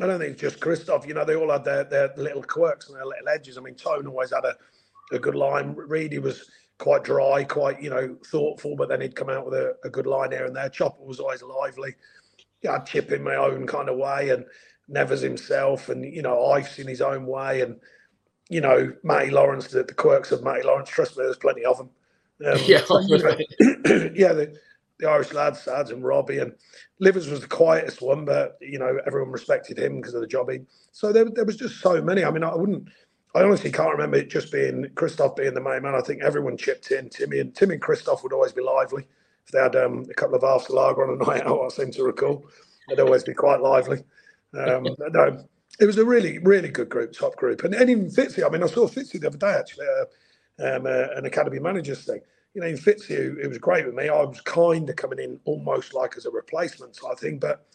[0.00, 1.06] I don't think it's just Christophe.
[1.06, 3.58] You know, they all had their, their little quirks and their little edges.
[3.58, 4.54] I mean, Tone always had a,
[5.12, 5.74] a good line.
[5.76, 9.76] Reedy was quite dry, quite you know thoughtful, but then he'd come out with a,
[9.84, 10.68] a good line here and there.
[10.68, 11.94] Chopper was always lively.
[12.62, 14.44] Yeah, I'd chip in my own kind of way, and
[14.88, 17.76] Nevers himself, and you know, I've in his own way, and
[18.52, 20.90] you know, Matty Lawrence, the, the quirks of Matty Lawrence.
[20.90, 21.90] Trust me, there's plenty of them.
[22.44, 22.80] Um, yeah,
[24.14, 24.54] yeah, the,
[24.98, 26.52] the, Irish lads, Sads and Robbie, and
[27.00, 30.50] Livers was the quietest one, but you know, everyone respected him because of the job
[30.50, 30.60] he.
[30.92, 32.24] So there, there was just so many.
[32.24, 32.88] I mean, I wouldn't.
[33.34, 35.94] I honestly can't remember it just being Christophe being the main man.
[35.94, 37.08] I think everyone chipped in.
[37.08, 39.06] Timmy and Timmy and Christophe would always be lively.
[39.46, 41.90] If they had um, a couple of halves lager on a night out, I seem
[41.92, 42.46] to recall,
[42.88, 44.04] they'd always be quite lively.
[44.54, 45.44] Um, no,
[45.80, 47.64] it was a really, really good group, top group.
[47.64, 50.86] And, and even Fitzy, I mean, I saw Fitzy the other day actually, uh, um,
[50.86, 52.20] uh, an academy managers thing.
[52.54, 54.08] You know, in Fitzy, it was great with me.
[54.08, 57.66] I was kind of coming in almost like as a replacement type thing, but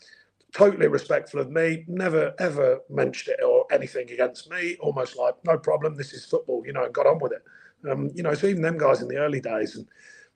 [0.53, 1.83] totally respectful of me.
[1.87, 4.77] Never ever mentioned it or anything against me.
[4.79, 5.95] Almost like no problem.
[5.95, 7.43] This is football, you know, and got on with it.
[7.89, 9.87] Um, you know, so even them guys in the early days, and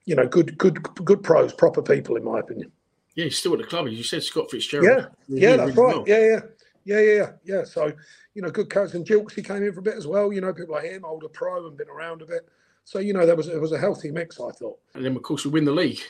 [0.06, 2.71] you know, good, good, good pros, proper people, in my opinion.
[3.15, 3.88] Yeah, he's still at the club.
[3.88, 4.88] You said, Scott Fitzgerald.
[4.88, 5.95] Yeah, yeah, that's right.
[5.95, 6.06] Well.
[6.08, 6.39] Yeah, yeah.
[6.83, 7.63] Yeah, yeah, yeah, yeah.
[7.63, 7.91] So,
[8.33, 8.95] you know, good characters.
[8.95, 10.33] And he came in for a bit as well.
[10.33, 12.47] You know, people like him, older pro, and been around a bit.
[12.83, 14.79] So, you know, that was it was a healthy mix, I thought.
[14.95, 16.01] And then, of course, we win the league.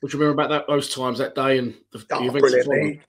[0.00, 3.04] What do you remember about that those times that day and the, oh, the events?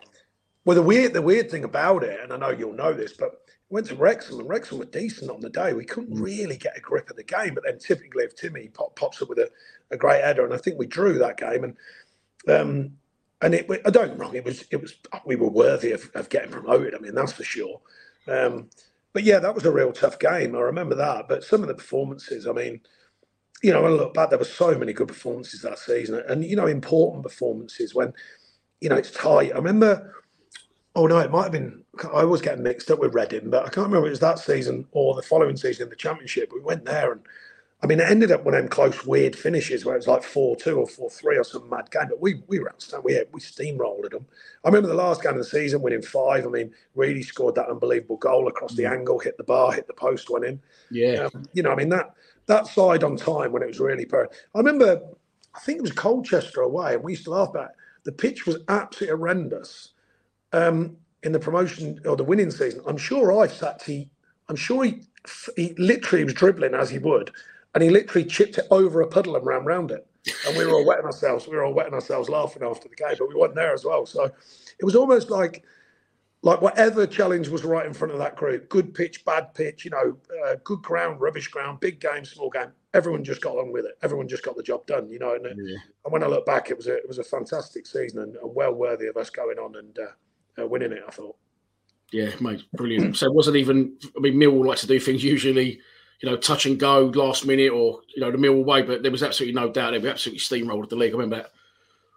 [0.64, 3.42] Well, the weird the weird thing about it, and I know you'll know this, but
[3.70, 5.74] went to Wrexham and Wrexham were decent on the day.
[5.74, 6.22] We couldn't mm.
[6.22, 9.30] really get a grip of the game, but then typically if Timmy pop, pops up
[9.30, 9.50] with a,
[9.92, 11.78] a great header, and I think we drew that game, and
[12.50, 12.92] um,
[13.42, 14.96] and it, I don't get wrong, it was it was
[15.26, 16.96] we were worthy of, of getting promoted.
[16.96, 17.80] I mean, that's for sure.
[18.28, 18.70] Um,
[19.14, 20.56] but yeah, that was a real tough game.
[20.56, 21.28] I remember that.
[21.28, 22.82] But some of the performances, I mean,
[23.64, 26.44] you know, when I look back, there were so many good performances that season, and
[26.44, 28.14] you know, important performances when
[28.82, 29.52] you know it's tight.
[29.54, 30.14] I remember.
[30.96, 31.84] Oh no, it might have been.
[32.12, 34.88] I was getting mixed up with Reading, but I can't remember it was that season
[34.92, 36.52] or the following season in the championship.
[36.52, 37.22] We went there and
[37.84, 40.24] I mean, it ended up one of them close, weird finishes where it was like
[40.24, 42.08] 4 2 or 4 3 or some mad game.
[42.10, 43.06] But we we were outstanding.
[43.06, 44.26] We, we steamrolled them.
[44.64, 46.46] I remember the last game of the season winning five.
[46.46, 48.92] I mean, really scored that unbelievable goal across the mm.
[48.92, 50.60] angle, hit the bar, hit the post, went in.
[50.90, 51.30] Yeah.
[51.34, 52.16] Um, you know, I mean, that
[52.48, 54.48] that side on time when it was really perfect.
[54.56, 55.00] I remember,
[55.54, 57.76] I think it was Colchester away, and we used to laugh about it.
[58.06, 59.90] The pitch was absolutely horrendous
[60.52, 62.82] um, in the promotion or the winning season.
[62.88, 64.10] I'm sure I sat, he,
[64.50, 65.04] I'm sure he,
[65.56, 67.32] he literally was dribbling as he would
[67.78, 70.08] and he literally chipped it over a puddle and ran round it.
[70.48, 71.48] And we were all wetting ourselves.
[71.48, 74.08] We were all wetting ourselves laughing after the game, but we weren't there as well.
[74.08, 75.64] So it was almost like
[76.42, 78.68] like whatever challenge was right in front of that group.
[78.68, 82.72] Good pitch, bad pitch, you know, uh, good ground, rubbish ground, big game, small game.
[82.96, 83.96] Everyone just got on with it.
[84.02, 85.36] Everyone just got the job done, you know.
[85.36, 85.78] And, yeah.
[86.04, 88.56] and when I look back, it was a it was a fantastic season and, and
[88.56, 91.04] well worthy of us going on and uh, uh, winning it.
[91.08, 91.38] I thought.
[92.12, 93.18] Yeah, mate, brilliant.
[93.18, 94.00] so it wasn't even.
[94.18, 95.80] I mean, Mill like to do things usually
[96.20, 99.12] you know, touch and go last minute or, you know, the mill away, but there
[99.12, 101.14] was absolutely no doubt they were absolutely steamrolled the league.
[101.14, 101.52] I remember that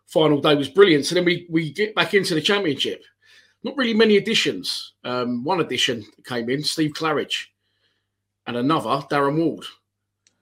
[0.06, 1.06] final day was brilliant.
[1.06, 3.04] So then we, we get back into the championship.
[3.62, 4.94] Not really many additions.
[5.04, 7.46] Um, one addition came in, Steve Claridge,
[8.46, 9.66] and another, Darren Ward.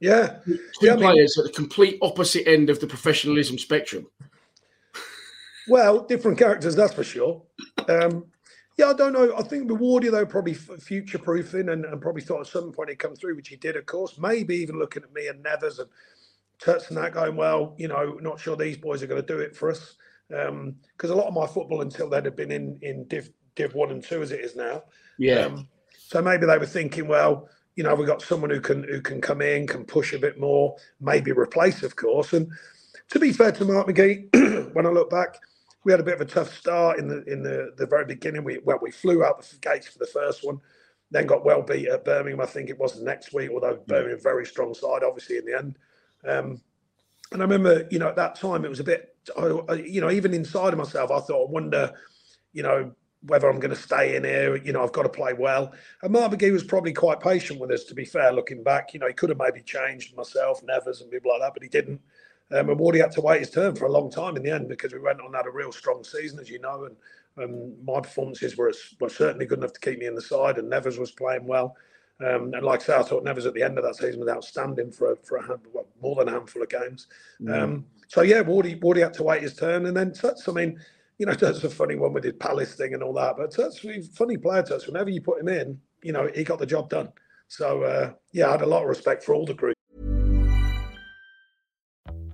[0.01, 0.39] Yeah.
[0.45, 4.07] Two yeah, players I mean, at the complete opposite end of the professionalism spectrum.
[5.67, 7.43] Well, different characters, that's for sure.
[7.89, 8.27] Um,
[8.79, 9.37] yeah, I don't know.
[9.37, 12.91] I think with Wardy, though, probably future proofing and, and, probably thought at some point
[12.91, 14.17] he'd come through, which he did, of course.
[14.19, 15.91] Maybe even looking at me and Nevers and
[16.61, 19.41] Tuts and that going, well, you know, not sure these boys are going to do
[19.41, 19.97] it for us.
[20.29, 23.75] Because um, a lot of my football until then had been in, in Div, Div
[23.75, 24.85] 1 and 2 as it is now.
[25.19, 25.47] Yeah.
[25.47, 29.01] Um, so maybe they were thinking, well, you know, we've got someone who can who
[29.01, 32.33] can come in, can push a bit more, maybe replace, of course.
[32.33, 32.51] And
[33.11, 35.37] to be fair to Mark McGee, when I look back,
[35.89, 38.45] we had a bit of a tough start in the in the, the very beginning.
[38.45, 40.61] We well, we flew out the gates for the first one,
[41.11, 42.43] then got well beat at Birmingham.
[42.43, 45.57] I think it was the next week, although Birmingham very strong side, obviously in the
[45.57, 45.79] end.
[46.27, 46.61] Um,
[47.33, 50.35] and I remember, you know, at that time it was a bit, you know, even
[50.35, 51.95] inside of myself, I thought, I wonder,
[52.53, 54.57] you know, whether I'm going to stay in here.
[54.57, 55.73] You know, I've got to play well.
[56.03, 58.93] And Mark McGee was probably quite patient with us, to be fair, looking back.
[58.93, 61.69] You know, he could have maybe changed myself, Nevers, and people like that, but he
[61.71, 62.03] didn't.
[62.51, 64.69] Um, and Wardy had to wait his turn for a long time in the end
[64.69, 66.97] because we went on had a real strong season, as you know, and
[67.37, 70.69] um, my performances were were certainly good enough to keep me in the side, and
[70.69, 71.77] Nevers was playing well.
[72.21, 74.29] Um, and like I say, I thought Nevers at the end of that season was
[74.29, 77.07] outstanding for a, for a hand, well, more than a handful of games.
[77.41, 77.63] Mm.
[77.63, 80.49] Um, so yeah, Wardy Wardy had to wait his turn, and then Tuts.
[80.49, 80.81] I mean,
[81.19, 83.85] you know, that's a funny one with his Palace thing and all that, but Tuts,
[84.15, 84.87] funny player Tuts.
[84.87, 87.11] Whenever you put him in, you know, he got the job done.
[87.47, 89.78] So uh, yeah, I had a lot of respect for all the group.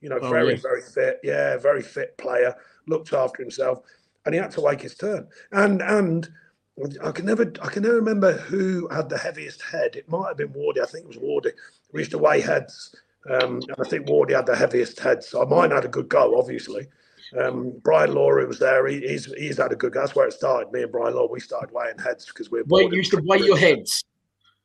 [0.00, 1.20] You know, oh, very, very fit.
[1.22, 2.54] Yeah, very fit player.
[2.86, 3.82] Looked after himself,
[4.24, 5.28] and he had to wake his turn.
[5.52, 6.28] And and
[7.02, 9.96] I can never I can never remember who had the heaviest head.
[9.96, 10.82] It might have been Wardy.
[10.82, 11.52] I think it was Wardy.
[11.92, 12.94] We used to weigh heads,
[13.28, 15.22] um, and I think Wardy had the heaviest head.
[15.22, 16.86] So mine had a good go, obviously.
[17.38, 19.92] Um, Brian Law, who was there, he, he's he's had a good.
[19.92, 20.72] That's where it started.
[20.72, 22.64] Me and Brian Law, we started weighing heads because we're.
[22.66, 24.02] Wait, you used to weigh your heads.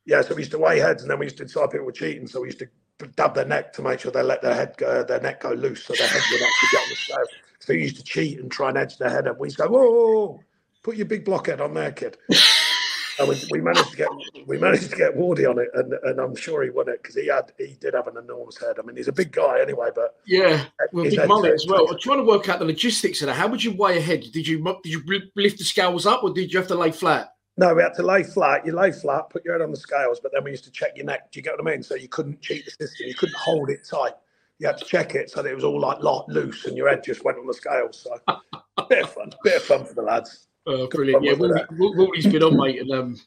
[0.05, 1.91] Yeah, so we used to weigh heads, and then we used to decide people were
[1.91, 2.27] cheating.
[2.27, 2.67] So we used to
[3.15, 5.83] dab their neck to make sure they let their head go, their neck go loose,
[5.83, 7.25] so their head would actually get on the scale.
[7.59, 9.39] So we used to cheat and try and edge their head up.
[9.39, 10.39] We used to go, whoa, whoa, whoa,
[10.83, 12.17] put your big blockhead on there, kid.
[13.19, 14.09] and we, we managed to get
[14.45, 17.15] we managed to get Wardy on it, and, and I'm sure he won it because
[17.15, 18.77] he had he did have an enormous head.
[18.79, 21.87] I mean, he's a big guy anyway, but yeah, well, big mullet as well.
[21.89, 23.35] I'm trying to work out the logistics of that.
[23.35, 24.21] How would you weigh a head?
[24.31, 25.03] Did you did you
[25.35, 27.34] lift the scales up, or did you have to lay flat?
[27.57, 28.65] No, we had to lay flat.
[28.65, 30.91] You lay flat, put your head on the scales, but then we used to check
[30.95, 31.31] your neck.
[31.31, 31.83] Do you get what I mean?
[31.83, 33.07] So you couldn't cheat the system.
[33.07, 34.13] You couldn't hold it tight.
[34.59, 36.89] You had to check it so that it was all like lot loose, and your
[36.89, 38.05] head just went on the scales.
[38.05, 38.17] So
[38.89, 40.47] bit of fun, bit of fun for the lads.
[40.65, 41.23] Oh, brilliant!
[41.23, 41.33] Yeah,
[41.71, 43.21] Wardy's been on, mate, and um,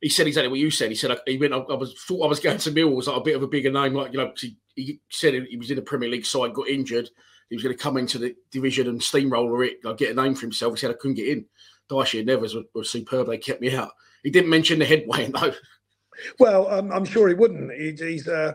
[0.00, 0.90] he said exactly what you said.
[0.90, 1.54] He said he went.
[1.54, 3.72] I, I was thought I was going to Millwall, like a bit of a bigger
[3.72, 4.32] name, like you know.
[4.36, 7.08] He, he, said he was in the Premier League side, got injured.
[7.48, 10.34] He was going to come into the division and steamroller it, like, get a name
[10.34, 10.74] for himself.
[10.74, 11.46] He said I couldn't get in.
[11.90, 13.28] And Nevers were, were superb.
[13.28, 13.92] They kept me out.
[14.22, 15.54] He didn't mention the headway though.
[16.38, 17.72] Well, um, I'm sure he wouldn't.
[17.72, 18.54] He, he's uh,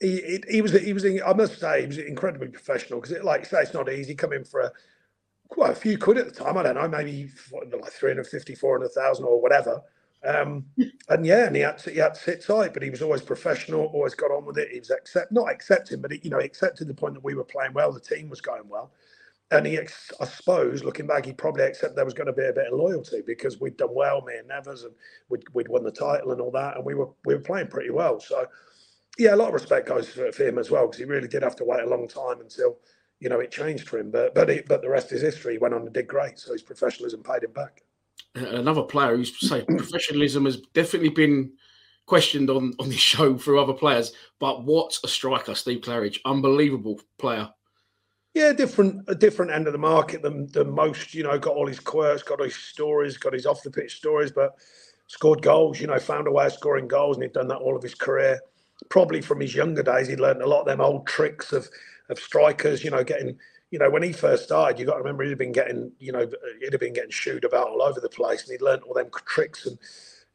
[0.00, 3.62] he, he was he was I must say he was incredibly professional because like say
[3.62, 4.72] it's not easy coming for a
[5.48, 6.56] quite a few quid at the time.
[6.56, 9.82] I don't know, maybe like 350, 400,000 or whatever.
[10.24, 10.66] Um,
[11.08, 13.22] and yeah, and he had to he had to sit tight, but he was always
[13.22, 14.70] professional, always got on with it.
[14.70, 17.34] He was accept not accepting, but he, you know, he accepted the point that we
[17.34, 18.92] were playing well, the team was going well,
[19.50, 22.52] and he, I suppose, looking back, he probably accepted there was going to be a
[22.52, 24.94] bit of loyalty because we'd done well, me and Nevers, and
[25.30, 27.90] we'd, we'd won the title and all that, and we were we were playing pretty
[27.90, 28.20] well.
[28.20, 28.46] So
[29.18, 31.42] yeah, a lot of respect goes for, for him as well because he really did
[31.42, 32.78] have to wait a long time until
[33.20, 34.10] you know it changed for him.
[34.10, 35.54] But but he, but the rest is history.
[35.54, 37.82] He went on to did great, so his professionalism paid him back
[38.34, 41.52] another player who's say professionalism has definitely been
[42.06, 44.12] questioned on on this show through other players.
[44.38, 47.50] But what a striker, Steve Claridge, unbelievable player.
[48.38, 51.12] Yeah, different a different end of the market than, than most.
[51.12, 54.30] You know, got all his quirks, got his stories, got his off the pitch stories,
[54.30, 54.54] but
[55.08, 55.80] scored goals.
[55.80, 57.96] You know, found a way of scoring goals, and he'd done that all of his
[57.96, 58.40] career.
[58.90, 61.68] Probably from his younger days, he'd learned a lot of them old tricks of
[62.10, 62.84] of strikers.
[62.84, 63.36] You know, getting
[63.72, 66.30] you know, when he first started, you got to remember he'd been getting, you know,
[66.60, 69.10] he'd have been getting shooed about all over the place, and he'd learned all them
[69.26, 69.78] tricks and,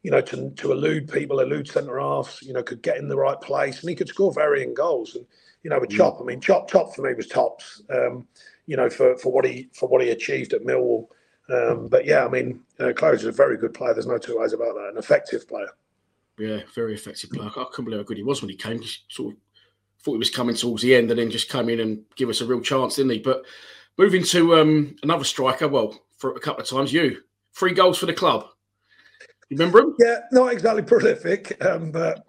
[0.03, 3.17] you know, to, to elude people, elude centre halves, you know, could get in the
[3.17, 5.15] right place, and he could score varying goals.
[5.15, 5.25] And
[5.63, 5.97] you know, with mm.
[5.97, 7.81] Chop, I mean, Chop, Chop for me was tops.
[7.89, 8.27] Um,
[8.65, 11.07] you know, for for what he for what he achieved at Millwall.
[11.49, 13.93] Um, but yeah, I mean, uh, Claridge is a very good player.
[13.93, 14.89] There's no two ways about that.
[14.91, 15.67] An effective player.
[16.39, 17.49] Yeah, very effective player.
[17.49, 18.81] I couldn't believe how good he was when he came.
[18.81, 19.39] Just sort of
[20.01, 22.41] thought he was coming towards the end and then just came in and give us
[22.41, 23.19] a real chance, didn't he?
[23.19, 23.43] But
[23.97, 27.17] moving to um, another striker, well, for a couple of times, you
[27.53, 28.47] three goals for the club.
[29.49, 29.95] You remember him?
[29.99, 32.25] Yeah, not exactly prolific, um, but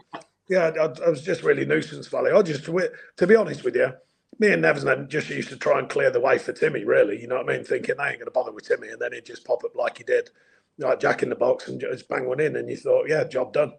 [0.49, 2.33] yeah, I, I, was just really nuisance Valley.
[2.33, 3.93] I just, to be honest with you,
[4.39, 7.21] me and Nevers just used to try and clear the way for Timmy, really.
[7.21, 7.65] You know what I mean?
[7.65, 9.99] Thinking they ain't going to bother with Timmy, and then he'd just pop up like
[9.99, 10.31] he did,
[10.79, 13.53] like Jack in the box, and just bang one in, and you thought, yeah, job
[13.53, 13.73] done.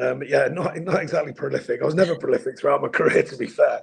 [0.00, 1.82] Um, yeah, not not exactly prolific.
[1.82, 3.82] I was never prolific throughout my career, to be fair.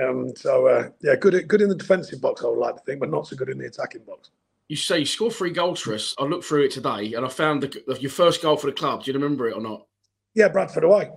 [0.00, 3.00] Um, so uh, yeah, good good in the defensive box, I would like to think,
[3.00, 4.30] but not so good in the attacking box.
[4.68, 6.14] You say you scored three goals for us.
[6.16, 9.02] I looked through it today, and I found the, your first goal for the club.
[9.02, 9.86] Do you remember it or not?
[10.34, 11.10] Yeah, Bradford away.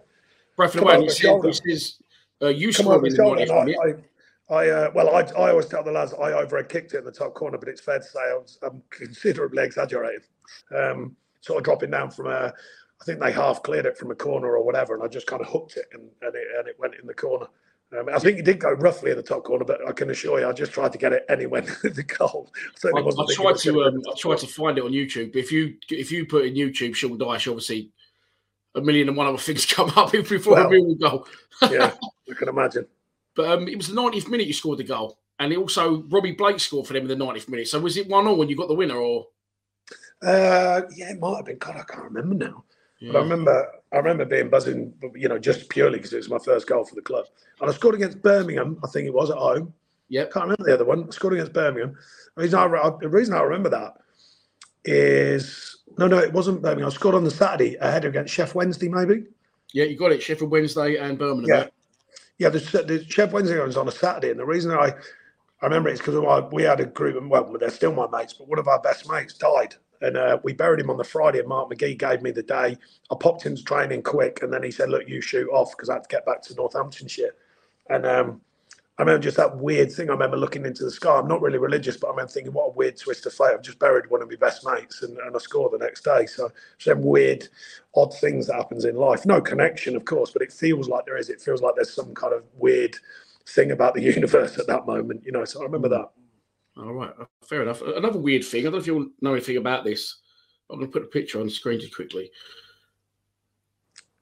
[0.55, 1.03] Bradford Come away.
[1.03, 1.97] He said, he says,
[2.41, 4.03] uh, scored in the
[4.49, 7.05] I, I, uh, well, I, I always tell the lads I overhead kicked it in
[7.05, 10.21] the top corner, but it's fair to say I was, I'm considerably exaggerating.
[10.75, 12.53] Um, sort of dropping down from a,
[13.01, 15.41] I think they half cleared it from a corner or whatever, and I just kind
[15.41, 17.47] of hooked it and, and, it, and it went in the corner.
[17.97, 20.39] Um, I think it did go roughly in the top corner, but I can assure
[20.39, 22.51] you, I just tried to get it anywhere the goal.
[22.83, 25.35] I, I tried to um, I tried to find it on YouTube.
[25.35, 27.91] If you if you put in YouTube Sean Dyche, obviously
[28.75, 31.27] a million and one other things come up before well, a real goal.
[31.69, 31.93] yeah,
[32.29, 32.87] I can imagine.
[33.35, 36.59] But um, it was the 90th minute you scored the goal, and also Robbie Blake
[36.59, 37.67] scored for them in the 90th minute.
[37.67, 39.27] So was it one or when you got the winner, or?
[40.21, 41.57] Uh, yeah, it might have been.
[41.57, 42.63] God, I can't remember now.
[42.99, 43.11] Yeah.
[43.11, 46.37] But I remember, I remember being buzzing, you know, just purely because it was my
[46.39, 47.25] first goal for the club,
[47.59, 48.79] and I scored against Birmingham.
[48.83, 49.73] I think it was at home.
[50.09, 51.07] Yeah, can't remember the other one.
[51.07, 51.97] I scored against Birmingham.
[52.35, 53.95] The reason I, the reason I remember that
[54.85, 56.87] is no, no, it wasn't Birmingham.
[56.87, 59.25] I scored on the Saturday ahead against Sheff Wednesday, maybe.
[59.73, 60.21] Yeah, you got it.
[60.21, 61.47] Sheffield Wednesday and Birmingham.
[61.47, 61.67] Yeah,
[62.37, 62.49] yeah.
[62.49, 64.93] The, the Sheff Wednesday was on a Saturday, and the reason I
[65.61, 68.47] I remember it's because we had a group, and well, they're still my mates, but
[68.47, 71.39] one of our best mates died and uh, we buried him on the Friday.
[71.39, 72.77] And Mark McGhee gave me the day.
[73.09, 75.93] I popped into training quick, and then he said, "Look, you shoot off," because I
[75.93, 77.33] had to get back to Northamptonshire.
[77.89, 78.41] And um,
[78.99, 80.09] I remember just that weird thing.
[80.09, 81.17] I remember looking into the sky.
[81.17, 83.63] I'm not really religious, but I remember thinking, "What a weird twist of fate!" I've
[83.63, 86.27] just buried one of my best mates, and, and I scored the next day.
[86.27, 87.47] So some weird,
[87.95, 89.25] odd things that happens in life.
[89.25, 91.29] No connection, of course, but it feels like there is.
[91.29, 92.95] It feels like there's some kind of weird
[93.47, 95.23] thing about the universe at that moment.
[95.25, 95.45] You know.
[95.45, 96.11] So I remember that.
[96.77, 97.81] All right, uh, fair enough.
[97.81, 98.61] Another weird thing.
[98.61, 100.17] I don't know if you know anything about this.
[100.69, 102.31] I'm going to put a picture on screen just quickly.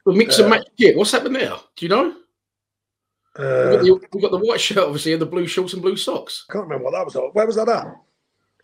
[0.05, 0.97] The mix Uh, and match kit.
[0.97, 1.55] What's happened there?
[1.75, 2.15] Do you know?
[3.37, 5.81] Uh, We've got, the, we've got the white shirt, obviously, and the blue shorts and
[5.81, 6.45] blue socks.
[6.51, 7.15] can't remember what that was.
[7.33, 7.87] Where was that at?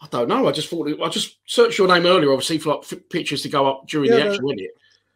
[0.01, 0.47] I don't know.
[0.47, 3.49] I just thought I just searched your name earlier, obviously, for like f- pictures to
[3.49, 4.32] go up during Yeah, the no.
[4.34, 4.72] actual edit.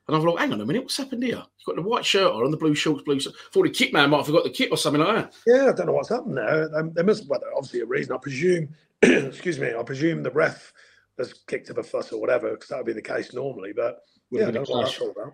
[0.07, 1.35] And I thought, hang on a minute, what's happened here?
[1.35, 3.37] You've got the white shirt on and the blue shorts, blue socks.
[3.51, 5.33] Thought the kit man might have forgot the kit or something like that.
[5.45, 6.75] Yeah, I don't know what's happened there.
[6.75, 8.13] Um, there must, well, obviously a reason.
[8.13, 8.69] I presume,
[9.03, 10.73] excuse me, I presume the ref
[11.19, 13.73] has kicked up a fuss or whatever, because that would be the case normally.
[13.73, 13.99] But
[14.31, 15.33] Would yeah, I don't a know what that's all about.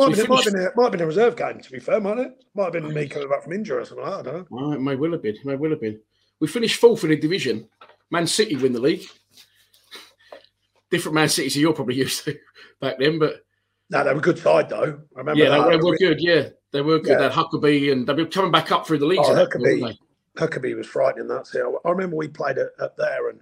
[0.00, 1.70] Might, we have been, might, have been a, might have been a reserve game, to
[1.70, 2.44] be fair, might it?
[2.54, 4.30] Might have been me coming back from injury or something like that.
[4.30, 4.56] I don't know.
[4.56, 5.36] Well, it may well have been.
[5.36, 6.00] It may well have been.
[6.40, 7.68] We finished fourth in the division.
[8.10, 9.06] Man City win the league.
[10.90, 12.38] Different Man City to you're probably used to
[12.80, 13.44] back then, but
[13.90, 15.00] No, they were a good side, though.
[15.14, 16.18] I remember yeah, they, they were good.
[16.18, 17.10] Yeah, they were good.
[17.10, 17.16] Yeah.
[17.18, 19.28] They had Huckerby and they were coming back up through the leagues.
[19.28, 19.98] Oh, Huckerby.
[20.36, 21.28] Huckerby was frightening.
[21.28, 21.62] That's it.
[21.84, 23.40] I remember we played up there, and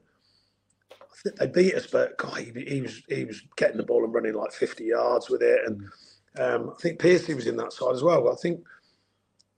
[0.91, 4.03] I think they beat us, but God, he, he was he was getting the ball
[4.05, 5.89] and running like fifty yards with it, and mm.
[6.39, 8.31] Um, I think Piercy was in that side as well.
[8.31, 8.61] I think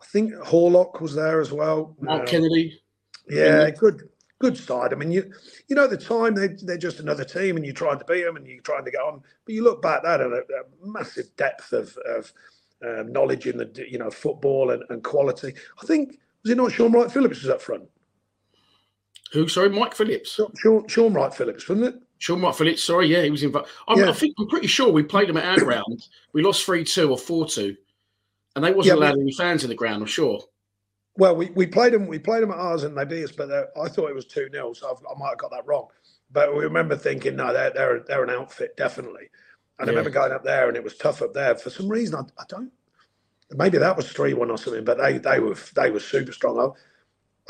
[0.03, 1.97] I think Horlock was there as well.
[2.01, 2.81] Mark Um, Kennedy.
[3.28, 4.09] yeah, good
[4.39, 4.93] good side.
[4.93, 5.31] I mean, you
[5.68, 8.24] you know, at the time they they're just another team, and you're trying to beat
[8.24, 9.22] them, and you're trying to get on.
[9.45, 12.33] But you look back that and a, a massive depth of of
[12.87, 15.55] um, knowledge in the you know football and, and quality.
[15.83, 17.85] I think was it not Shaun Wright-Phillips was up front?
[19.33, 19.47] Who?
[19.47, 20.41] Sorry, Mike Phillips.
[20.57, 22.03] Sean, Shaun Wright-Phillips, wasn't it?
[22.21, 22.85] Sean Mike Phillips.
[22.85, 23.68] Sorry, yeah, he was involved.
[23.89, 24.11] I'm, Yeah.
[24.11, 26.07] I think I'm pretty sure we played them at our ground.
[26.35, 27.77] We lost three two or four two,
[28.55, 30.03] and they wasn't Yeah, we- allowed any fans in the ground.
[30.03, 30.45] I'm sure.
[31.16, 32.07] Well, we, we played them.
[32.07, 33.33] We played them at ours, and they beat us.
[33.33, 35.89] But I thought it was two 0 so I've, I might have got that wrong.
[36.31, 39.31] But we remember thinking, no, they're they're they're an outfit definitely.
[39.79, 41.55] And I remember going up there, and it was tough up there.
[41.57, 42.71] For some reason, I, I don't.
[43.53, 44.85] Maybe that was three one or something.
[44.85, 46.59] But they they were they were super strong.
[46.61, 46.68] I,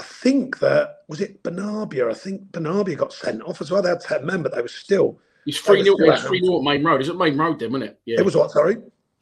[0.00, 1.42] I think that was it.
[1.42, 2.10] Benarbia.
[2.10, 3.82] I think Benarbia got sent off as well.
[3.82, 5.18] They had ten men, but they were still.
[5.46, 5.96] It's three were nil.
[6.12, 7.02] It's at three Maine Road.
[7.02, 7.72] Is it Maine Road then?
[7.72, 8.00] Wasn't it?
[8.06, 8.20] Yeah.
[8.20, 8.50] It was what?
[8.50, 8.78] Sorry.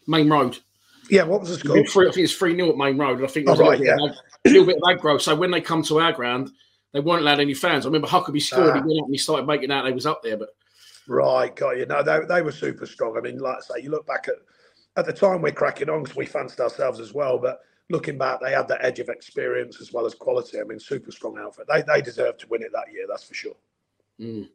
[0.07, 0.57] Maine Road.
[1.11, 1.25] Yeah.
[1.25, 1.85] What was the score?
[1.87, 3.23] three, I think it's three nil at Maine Road.
[3.25, 5.21] I think Oh, there's a, little bit of ag- a little bit of aggro.
[5.21, 6.51] So when they come to our ground,
[6.93, 7.85] they weren't allowed any fans.
[7.85, 8.75] I remember Huckerby scored.
[8.77, 8.85] He Ah.
[8.87, 10.51] went up and he started making out they was up there, but
[11.09, 11.87] Right, got you.
[11.87, 13.17] No, they, they were super strong.
[13.17, 14.35] I mean, like I say, you look back at
[14.97, 17.39] at the time we're cracking on because we fancied ourselves as well.
[17.39, 17.61] But
[17.91, 20.61] looking back, they had that edge of experience as well as quality.
[20.61, 21.67] I mean, super strong outfit.
[21.69, 23.57] They they deserved to win it that year, that's for sure.
[24.21, 24.49] Mm.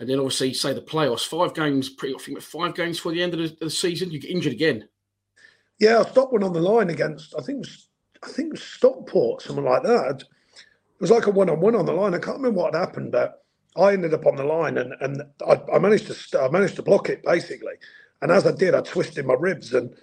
[0.00, 3.22] And then obviously, say the playoffs, five games, pretty, I think five games for the
[3.22, 4.88] end of the, the season, you get injured again.
[5.78, 7.88] Yeah, I stopped one on the line against I think was
[8.22, 10.22] I think was Stockport, someone like that.
[10.22, 12.14] It was like a one on one on the line.
[12.14, 13.44] I can't remember what had happened, but
[13.76, 16.82] I ended up on the line and and I, I managed to I managed to
[16.82, 17.74] block it basically.
[18.20, 19.94] And as I did, I twisted my ribs and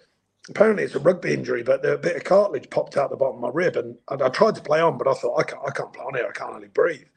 [0.50, 3.42] apparently it's a rugby injury, but a bit of cartilage popped out the bottom of
[3.42, 5.72] my rib, and, and I tried to play on, but I thought I can't, I
[5.72, 6.28] can't play on here.
[6.28, 7.08] I can't really breathe.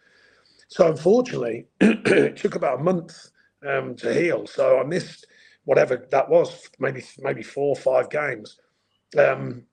[0.68, 3.30] So unfortunately, it took about a month
[3.66, 4.46] um, to heal.
[4.46, 5.26] So I missed
[5.64, 8.58] whatever that was, maybe maybe four or five games.
[9.18, 9.64] Um,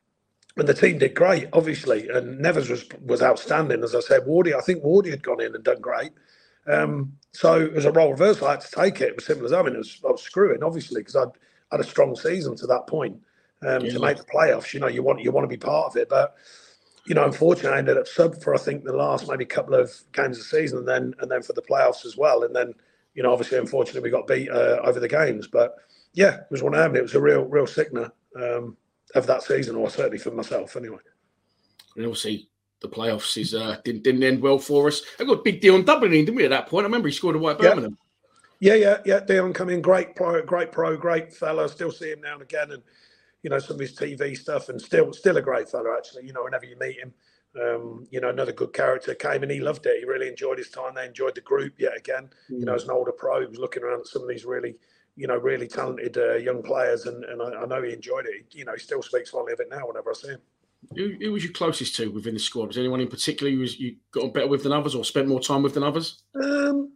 [0.58, 3.84] and the team did great, obviously, and Nevers was was outstanding.
[3.84, 6.12] As I said, Wardy, I think Wardy had gone in and done great.
[6.68, 8.48] Um, so it was a role reversal.
[8.48, 9.10] I had to take it.
[9.10, 9.60] It was simple as that.
[9.60, 11.28] I mean, was, I was screwing, obviously, because I'd
[11.72, 13.18] had a strong season to that point
[13.66, 13.94] um, Yeah.
[13.94, 14.74] to make the playoffs.
[14.74, 16.36] You know, you want you want to be part of it, but
[17.06, 19.92] you know, unfortunately, I ended up sub for I think the last maybe couple of
[20.14, 22.44] games of the season, and then and then for the playoffs as well.
[22.44, 22.74] And then
[23.14, 25.48] you know, obviously, unfortunately, we got beat uh, over the games.
[25.48, 25.76] But
[26.14, 26.96] yeah, it was one of them.
[26.96, 28.76] It was a real real sickener um,
[29.14, 30.98] of that season, or certainly for myself, anyway.
[31.96, 32.50] And obviously,
[32.82, 35.02] the playoffs is uh, didn't, didn't end well for us.
[35.20, 36.84] I got a big deal on Dublin, didn't we, at that point?
[36.84, 37.70] I remember he scored a white Yeah.
[37.70, 37.98] Birmingham.
[38.60, 39.20] Yeah, yeah, yeah.
[39.20, 41.70] Dion come in, great pro, great pro, great fella.
[41.70, 42.82] Still see him now and again, and
[43.46, 45.96] you know some of his TV stuff, and still, still a great fella.
[45.96, 47.14] Actually, you know, whenever you meet him,
[47.62, 50.00] um, you know, another good character came and he loved it.
[50.00, 50.96] He really enjoyed his time.
[50.96, 52.32] They enjoyed the group yet again.
[52.50, 54.74] You know, as an older pro, he was looking around at some of these really,
[55.16, 58.48] you know, really talented uh, young players, and, and I, I know he enjoyed it.
[58.50, 60.42] You know, he still speaks fondly of it now whenever I see him.
[60.96, 62.70] Who, who was you closest to within the squad?
[62.70, 65.28] Was anyone in particular you, was, you got on better with than others or spent
[65.28, 66.24] more time with than others?
[66.44, 66.94] Um,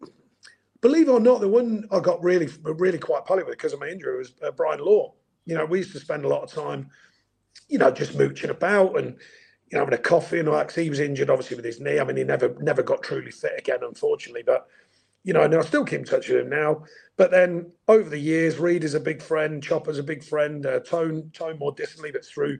[0.81, 3.79] believe it or not, the one I got really, really quite poly with because of
[3.79, 5.13] my injury was uh, Brian Law.
[5.45, 6.89] You know, we used to spend a lot of time,
[7.67, 9.17] you know, just mooching about and
[9.71, 10.71] you know having a coffee and all that.
[10.71, 11.99] he was injured, obviously, with his knee.
[11.99, 14.43] I mean, he never, never got truly fit again, unfortunately.
[14.45, 14.67] But
[15.23, 16.83] you know, and I still keep in touch with him now.
[17.17, 20.79] But then over the years, Reid is a big friend, Chopper's a big friend, uh,
[20.79, 22.59] Tone, Tone more distantly, but through,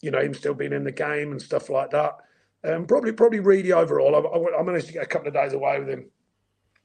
[0.00, 2.16] you know, him still being in the game and stuff like that.
[2.64, 4.16] Um, probably, probably Reedy overall.
[4.16, 6.10] I, I, I managed to get a couple of days away with him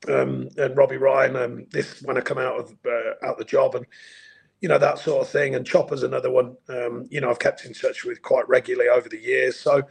[0.07, 1.35] um, and Robbie Ryan.
[1.35, 3.85] Um, this when I come out of uh, out the job and
[4.61, 5.55] you know that sort of thing.
[5.55, 6.55] And Chopper's another one.
[6.69, 9.59] Um, you know I've kept in touch with quite regularly over the years.
[9.59, 9.83] So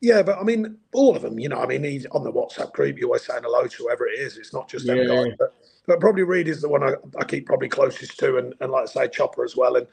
[0.00, 1.38] Yeah, but I mean, all of them.
[1.38, 2.98] You know, I mean, he's on the WhatsApp group.
[2.98, 4.38] You always saying hello to whoever it is.
[4.38, 5.04] It's not just Yeah.
[5.04, 5.32] guys.
[5.38, 5.54] But,
[5.86, 8.84] but probably Reid is the one I, I keep probably closest to, and, and like
[8.84, 9.86] I say, Chopper as well, and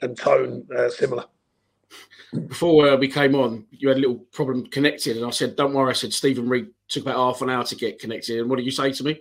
[0.00, 1.24] and Tone uh, similar.
[2.48, 5.74] Before uh, we came on, you had a little problem connecting, and I said, "Don't
[5.74, 8.40] worry." I said Steven Reid took about half an hour to get connected.
[8.40, 9.20] And what did you say to me?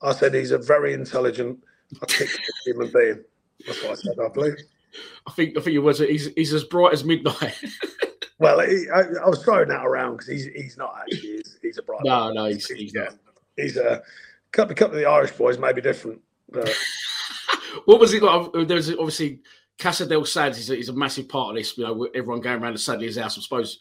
[0.00, 1.58] I said he's a very intelligent,
[2.00, 3.24] articulate human being.
[3.66, 4.56] That's what I said, I believe.
[5.26, 7.54] I think I think it was he's he's as bright as midnight.
[8.38, 11.20] Well, he, I, I was throwing that around because he's he's not actually.
[11.20, 12.00] He's, he's a bright.
[12.02, 12.34] no, man.
[12.34, 13.02] no, he's, he's yeah.
[13.04, 13.14] not.
[13.56, 14.02] He's a
[14.50, 16.20] couple, couple of the Irish boys may be different.
[16.50, 16.76] But
[17.84, 18.68] What was it like?
[18.68, 19.40] There's obviously
[19.78, 21.76] Casa del Sads is a, is a massive part of this.
[21.76, 23.38] You know, everyone going around to Sadlier's house.
[23.38, 23.78] I suppose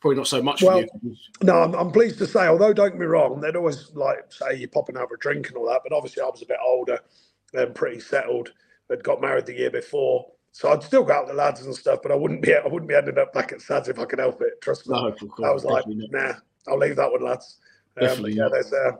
[0.00, 1.16] probably not so much Well, you.
[1.42, 4.56] no, I'm, I'm pleased to say, although don't get me wrong, they'd always like say
[4.56, 5.82] you're popping for a drink and all that.
[5.82, 6.98] But obviously, I was a bit older
[7.54, 8.52] and pretty settled.
[8.90, 11.74] I'd got married the year before, so I'd still go out with the lads and
[11.74, 12.00] stuff.
[12.02, 14.18] But I wouldn't be I wouldn't be ending up back at Sads if I could
[14.18, 14.60] help it.
[14.60, 14.94] Trust me.
[14.94, 16.34] No, course, I was like, nah,
[16.68, 17.58] I'll leave that one, lads.
[17.96, 18.72] Um, Definitely yeah, there's.
[18.72, 18.92] Uh,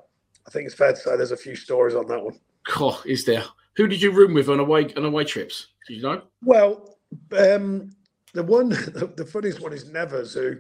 [0.47, 2.39] I think it's fair to say there's a few stories on that one.
[2.77, 3.45] Oh, is there?
[3.77, 5.69] Who did you room with on away on away trips?
[5.87, 6.23] Do you know?
[6.43, 6.97] Well,
[7.39, 7.91] um,
[8.33, 10.57] the one, the, the funniest one is Nevers, who,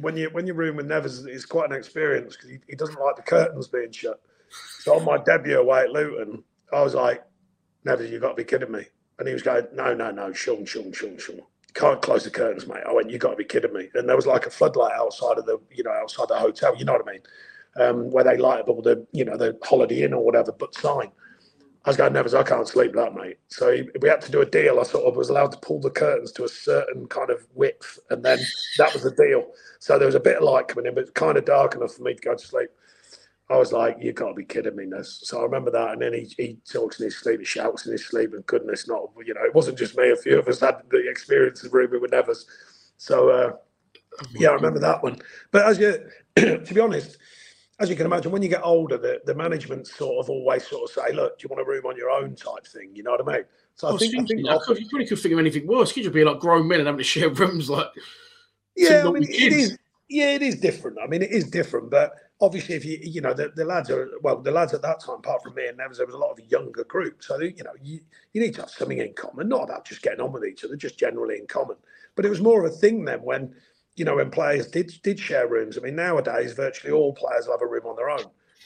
[0.00, 3.00] when you when you room with Nevers, is quite an experience because he, he doesn't
[3.00, 4.20] like the curtains being shut.
[4.80, 6.42] So on my debut away at Luton,
[6.72, 7.22] I was like,
[7.84, 8.84] Nevers, you've got to be kidding me.
[9.18, 11.40] And he was going, no, no, no, Sean, Sean, Sean, Sean.
[11.74, 12.82] Can't close the curtains, mate.
[12.88, 13.88] I went, you got to be kidding me.
[13.94, 16.76] And there was like a floodlight outside of the, you know, outside the hotel.
[16.76, 17.20] You know what I mean?
[17.76, 20.74] Um, where they light up all the, you know, the Holiday Inn or whatever, but
[20.74, 21.12] sign.
[21.84, 23.38] I was going, Nevers, I can't sleep that, mate.
[23.48, 24.80] So we had to do a deal.
[24.80, 27.98] I sort of was allowed to pull the curtains to a certain kind of width,
[28.10, 28.38] and then
[28.76, 29.46] that was the deal.
[29.78, 32.02] So there was a bit of light coming in, but kind of dark enough for
[32.02, 32.68] me to go to sleep.
[33.50, 35.20] I was like, "You got to be kidding me!" Ness.
[35.24, 37.92] So I remember that, and then he, he talks in his sleep, he shouts in
[37.92, 40.10] his sleep, and goodness, not you know, it wasn't just me.
[40.10, 42.46] A few of us had the experience of rooming with Nevers.
[42.96, 43.52] So uh,
[44.32, 45.18] yeah, I remember that one.
[45.50, 45.98] But as you,
[46.36, 47.18] to be honest,
[47.80, 50.88] as you can imagine, when you get older, the, the management sort of always sort
[50.88, 52.90] of say, "Look, do you want a room on your own?" type thing.
[52.94, 53.44] You know what I mean?
[53.74, 55.66] So I I was think, I think I could, you probably could think of anything
[55.66, 55.92] worse.
[55.92, 57.88] Could you be like grown men and having to share rooms like?
[58.76, 59.78] yeah, I mean, it is.
[60.10, 60.98] Yeah, it is different.
[61.00, 64.10] I mean, it is different, but obviously, if you you know the, the lads are
[64.22, 66.32] well, the lads at that time, apart from me and Nevers, there was a lot
[66.32, 67.28] of younger groups.
[67.28, 68.00] So you know, you
[68.32, 70.74] you need to have something in common, not about just getting on with each other,
[70.74, 71.76] just generally in common.
[72.16, 73.54] But it was more of a thing then when
[73.94, 75.78] you know when players did did share rooms.
[75.78, 78.24] I mean, nowadays virtually all players have a room on their own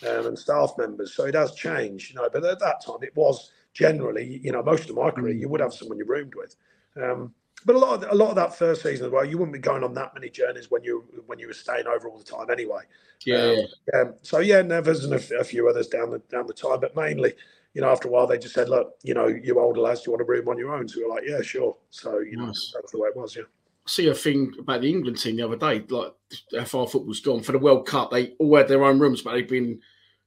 [0.09, 2.09] um, and staff members, so it has changed.
[2.09, 5.35] You know, but at that time it was generally, you know, most of my career
[5.35, 6.57] you would have someone you roomed with.
[6.97, 7.35] Um,
[7.65, 9.59] but a lot of a lot of that first season as well, you wouldn't be
[9.59, 12.51] going on that many journeys when you when you were staying over all the time
[12.51, 12.83] anyway.
[13.25, 14.01] Yeah, yeah.
[14.01, 16.95] Um, so yeah, Nevers and a, a few others down the down the time, but
[16.95, 17.33] mainly,
[17.73, 20.11] you know, after a while they just said, look, you know, you older lads, do
[20.11, 20.89] you want a room on your own?
[20.89, 21.77] So we were like, yeah, sure.
[21.91, 23.37] So you know, that's the way it was.
[23.37, 23.43] Yeah.
[23.87, 26.13] I see a thing about the England team the other day, like
[26.57, 28.11] how far football's gone for the World Cup.
[28.11, 29.81] They all had their own rooms, but they've been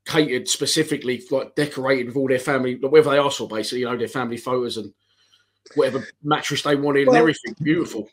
[0.05, 3.97] catered specifically, like decorated with all their family, whatever they asked for, basically, you know,
[3.97, 4.93] their family photos and
[5.75, 7.55] whatever mattress they wanted Well- and everything.
[7.61, 8.09] Beautiful.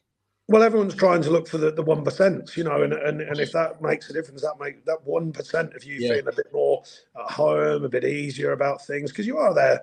[0.46, 3.40] Well, everyone's trying to look for the, the one percent, you know, and, and and
[3.40, 6.08] if that makes a difference, that make that one percent of you Yeah.
[6.10, 6.82] feeling a bit more
[7.18, 9.80] at home, a bit easier about things, because you are there.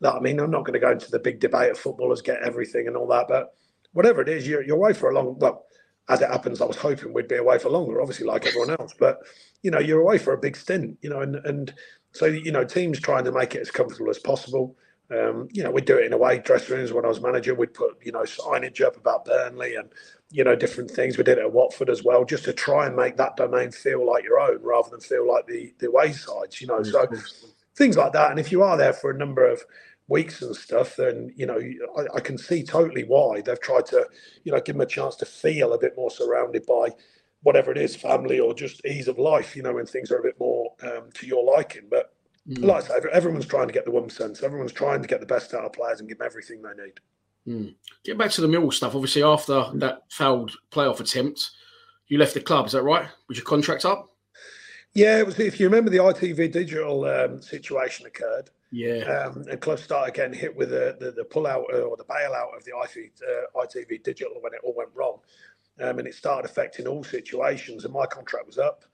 [0.00, 2.42] Like, I mean, I'm not going to go into the big debate of footballers get
[2.42, 3.52] everything and all that, but
[3.92, 5.38] whatever it is, you're you're away for a long.
[5.38, 5.66] Well,
[6.08, 8.94] as it happens, I was hoping we'd be away for longer, obviously, like everyone else,
[8.98, 9.18] but
[9.62, 11.74] you know, you're away for a big stint, you know, and and
[12.12, 14.74] so you know, teams trying to make it as comfortable as possible.
[15.10, 17.54] Um, you know, we'd do it in away dressing rooms when I was manager.
[17.54, 19.88] We'd put, you know, signage up about Burnley and,
[20.30, 21.16] you know, different things.
[21.16, 24.06] We did it at Watford as well, just to try and make that domain feel
[24.06, 26.82] like your own rather than feel like the, the away sides, you know.
[26.82, 27.06] So
[27.74, 28.30] things like that.
[28.30, 29.62] And if you are there for a number of
[30.08, 31.58] weeks and stuff, then, you know,
[31.96, 34.06] I, I can see totally why they've tried to,
[34.44, 36.90] you know, give them a chance to feel a bit more surrounded by
[37.42, 40.22] whatever it is, family or just ease of life, you know, when things are a
[40.22, 41.86] bit more um, to your liking.
[41.88, 42.12] But
[42.48, 42.64] Mm.
[42.64, 44.42] like I say, everyone's trying to get the one sense.
[44.42, 46.94] Everyone's trying to get the best out of players and give them everything they need.
[47.46, 47.74] Mm.
[48.04, 48.94] Get back to the Mill stuff.
[48.94, 51.50] Obviously, after that failed playoff attempt,
[52.06, 52.66] you left the club.
[52.66, 53.06] Is that right?
[53.28, 54.10] Was your contract up?
[54.94, 55.38] Yeah, it was.
[55.38, 59.04] If you remember, the ITV digital um, situation occurred, Yeah.
[59.04, 62.56] um, and clubs started getting hit with the the, the pullout uh, or the bailout
[62.56, 65.18] of the ITV, uh, ITV digital when it all went wrong,
[65.80, 67.84] um, and it started affecting all situations.
[67.84, 68.84] And my contract was up.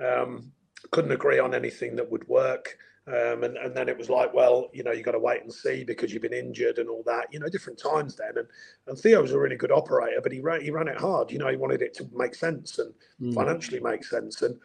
[0.00, 0.50] Um,
[0.90, 2.76] couldn't agree on anything that would work.
[3.08, 5.52] Um, and, and then it was like, well, you know, you got to wait and
[5.52, 8.38] see because you've been injured and all that, you know, different times then.
[8.38, 8.46] And,
[8.86, 11.32] and Theo was a really good operator, but he ran, he ran it hard.
[11.32, 13.34] You know, he wanted it to make sense and Mm.
[13.34, 14.42] financially make sense.
[14.42, 14.58] And,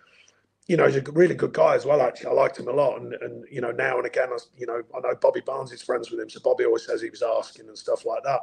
[0.67, 2.29] you know, he's a really good guy as well, actually.
[2.29, 3.01] I liked him a lot.
[3.01, 5.81] And, and you know, now and again, I, you know, I know Bobby Barnes is
[5.81, 6.29] friends with him.
[6.29, 8.41] So Bobby always says he was asking and stuff like that.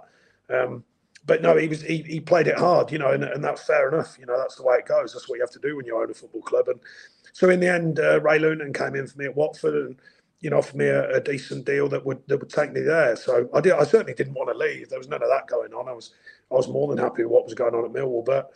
[0.51, 0.85] Um,
[1.27, 3.89] but no, he was he, he played it hard, you know, and, and that's fair
[3.89, 4.17] enough.
[4.19, 5.13] You know, that's the way it goes.
[5.13, 6.69] That's what you have to do when you own a football club.
[6.69, 6.81] And
[7.33, 9.97] so in the end, uh, Ray Lewington came in for me at Watford and
[10.41, 13.17] you know offered me a, a, decent deal that would that would take me there.
[13.17, 13.73] So I did.
[13.73, 14.91] I certainly didn't want to leave.
[14.91, 15.89] There was none of that going on.
[15.89, 16.13] I was
[16.51, 18.51] I was more than happy with what was going on at Millwall, but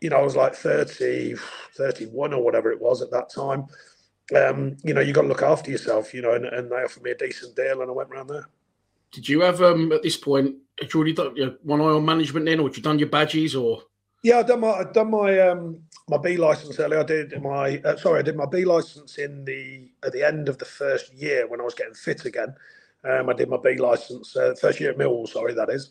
[0.00, 1.34] you know I was like 30,
[1.74, 3.66] 31 or whatever it was at that time.
[4.34, 7.04] Um, you know, you got to look after yourself, you know, and, and they offered
[7.04, 8.48] me a decent deal, and I went around there.
[9.12, 10.56] Did you have um at this point?
[10.80, 12.98] Had you already done you know, one eye on management then, or had you done
[12.98, 13.82] your badges, or?
[14.22, 17.00] Yeah, I done my I done my um my B license earlier.
[17.00, 20.48] I did my uh, sorry, I did my B license in the at the end
[20.48, 22.54] of the first year when I was getting fit again.
[23.04, 25.28] Um, I did my B license uh, first year at Millwall.
[25.28, 25.90] Sorry, that is.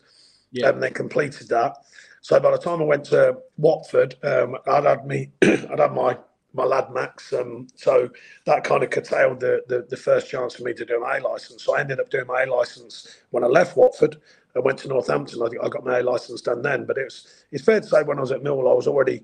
[0.52, 0.68] Yeah.
[0.68, 1.76] And then completed that.
[2.20, 6.18] So by the time I went to Watford, um, I'd had me, I'd had my
[6.56, 7.32] my lad Max.
[7.32, 8.08] Um, so
[8.46, 11.20] that kind of curtailed the, the, the first chance for me to do my A
[11.20, 11.62] license.
[11.62, 14.16] So I ended up doing my A license when I left Watford.
[14.56, 15.42] I went to Northampton.
[15.42, 16.86] I, think I got my A license done then.
[16.86, 19.22] But it was, it's fair to say when I was at Millwall, I was already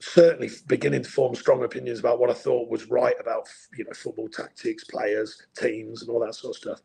[0.00, 3.92] certainly beginning to form strong opinions about what I thought was right about you know
[3.92, 6.80] football tactics, players, teams, and all that sort of stuff.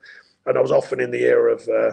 [0.45, 1.91] And I was often in the era of uh,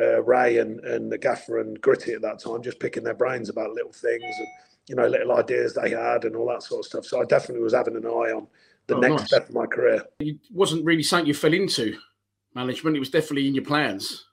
[0.00, 3.48] uh, Ray and and the Gaffer and Gritty at that time, just picking their brains
[3.48, 4.48] about little things and
[4.88, 7.04] you know, little ideas they had and all that sort of stuff.
[7.04, 8.46] So I definitely was having an eye on
[8.88, 9.26] the oh, next nice.
[9.26, 10.04] step of my career.
[10.20, 11.96] It wasn't really something you fell into
[12.54, 12.96] management.
[12.96, 14.26] It was definitely in your plans.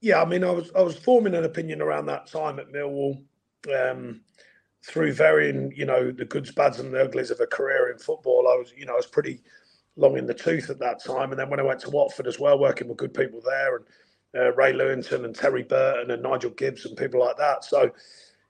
[0.00, 3.22] Yeah, I mean, I was I was forming an opinion around that time at Millwall
[3.74, 4.20] um,
[4.86, 8.46] through varying, you know, the goods, bads, and the uglies of a career in football.
[8.48, 9.40] I was, you know, I was pretty
[9.96, 11.32] long in the tooth at that time.
[11.32, 13.84] And then when I went to Watford as well, working with good people there, and
[14.36, 17.64] uh, Ray Lewington and Terry Burton and Nigel Gibbs and people like that.
[17.64, 17.90] So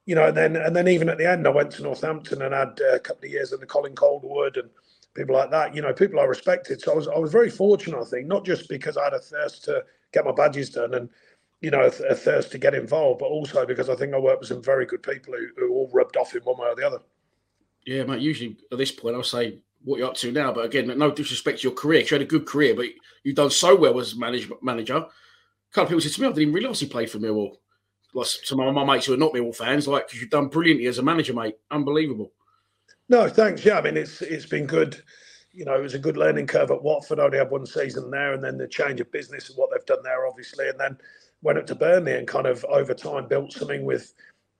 [0.06, 2.54] you know, and then and then even at the end, I went to Northampton and
[2.54, 4.70] had uh, a couple of years the Colin Calderwood and
[5.14, 5.74] people like that.
[5.74, 6.80] You know, people I respected.
[6.80, 9.18] So I was I was very fortunate, I think, not just because I had a
[9.20, 11.10] thirst to get my badges done and
[11.60, 14.40] you know a, a thirst to get involved, but also because I think I worked
[14.40, 16.86] with some very good people who, who all rubbed off in one way or the
[16.86, 17.00] other.
[17.84, 18.20] Yeah, mate.
[18.20, 20.52] Usually at this point, I'll say what you're up to now.
[20.52, 22.00] But again, no disrespect to your career.
[22.00, 22.86] You had a good career, but
[23.22, 24.96] you've done so well as management manager.
[24.96, 25.06] A
[25.72, 27.56] couple of people said to me, I didn't even realise he played for Millwall
[28.14, 30.86] like some of my mates who are not Millwall fans, like because you've done brilliantly
[30.86, 31.56] as a manager, mate.
[31.70, 32.32] Unbelievable.
[33.08, 33.64] No, thanks.
[33.64, 35.00] Yeah, I mean it's it's been good.
[35.52, 37.18] You know, it was a good learning curve at Watford.
[37.18, 39.86] I only had one season there, and then the change of business and what they've
[39.86, 40.96] done there, obviously, and then
[41.42, 44.12] went up to Burnley and kind of over time built something with,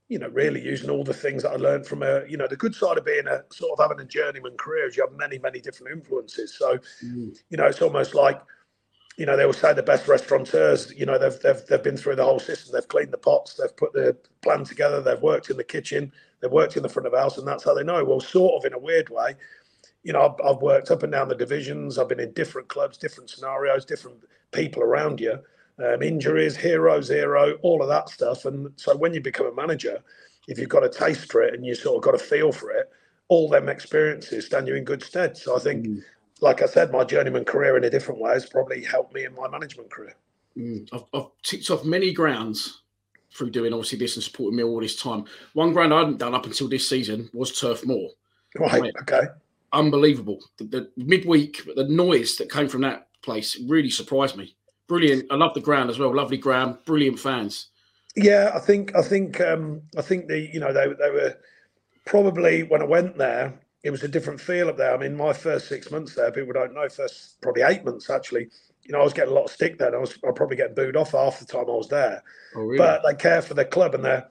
[0.09, 2.57] you know, really using all the things that I learned from a, you know, the
[2.57, 5.39] good side of being a sort of having a journeyman career is you have many,
[5.39, 6.55] many different influences.
[6.57, 7.37] So, mm.
[7.51, 8.41] you know, it's almost like
[9.19, 12.15] you know, they will say the best restaurateurs, you know, they've, they've, they've been through
[12.15, 12.73] the whole system.
[12.73, 16.53] They've cleaned the pots, they've put the plan together, they've worked in the kitchen, they've
[16.53, 18.05] worked in the front of house, and that's how they know.
[18.05, 19.35] Well, sort of in a weird way,
[20.05, 21.99] you know, I've, I've worked up and down the divisions.
[21.99, 24.19] I've been in different clubs, different scenarios, different
[24.53, 25.41] people around you,
[25.85, 28.45] um, injuries, hero, zero, all of that stuff.
[28.45, 30.01] And so when you become a manager,
[30.49, 32.71] if you've got a taste for it and you sort of got a feel for
[32.71, 32.91] it,
[33.29, 35.37] all them experiences stand you in good stead.
[35.37, 36.03] So I think mm
[36.41, 39.35] like I said, my journeyman career in a different way has probably helped me in
[39.35, 40.15] my management career.
[40.57, 42.83] Mm, I've, I've, ticked off many grounds
[43.35, 45.25] through doing obviously this and supporting me all this time.
[45.55, 48.11] One ground I hadn't done up until this season was Turf Moor.
[48.59, 48.93] Right.
[49.03, 49.23] Okay.
[49.73, 50.41] Unbelievable.
[50.57, 54.57] The, the, midweek, the noise that came from that place really surprised me.
[54.89, 55.27] Brilliant.
[55.31, 56.15] I love the ground as well.
[56.15, 56.79] Lovely ground.
[56.85, 57.69] Brilliant fans.
[58.17, 61.37] Yeah, I think I think um, I think the you know they they were
[62.05, 64.95] probably when I went there it was a different feel up there.
[64.95, 68.49] I mean, my first six months there, people don't know, first probably eight months actually.
[68.83, 69.95] You know, I was getting a lot of stick then.
[69.95, 72.23] I was, I probably getting booed off half the time I was there.
[72.57, 72.79] Oh, really?
[72.79, 74.27] But they care for their club and they're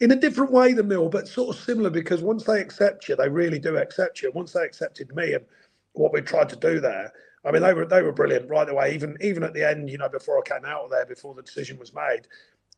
[0.00, 3.16] in a different way than Mill, but sort of similar because once they accept you,
[3.16, 4.32] they really do accept you.
[4.34, 5.44] Once they accepted me and
[5.92, 7.12] what we tried to do there,
[7.44, 8.94] I mean, they were they were brilliant right away.
[8.94, 11.42] Even even at the end, you know, before I came out of there, before the
[11.42, 12.28] decision was made,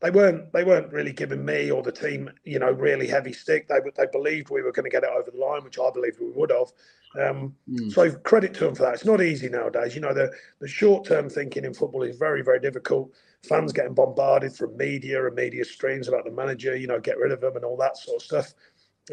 [0.01, 3.67] they weren't they weren't really giving me or the team you know really heavy stick.
[3.67, 6.19] They they believed we were going to get it over the line, which I believed
[6.19, 6.71] we would have.
[7.17, 7.91] Um, mm.
[7.91, 8.95] So credit to them for that.
[8.95, 9.95] It's not easy nowadays.
[9.95, 13.13] You know the the short term thinking in football is very very difficult.
[13.47, 16.75] Fans getting bombarded from media and media streams about the manager.
[16.75, 18.53] You know, get rid of them and all that sort of stuff.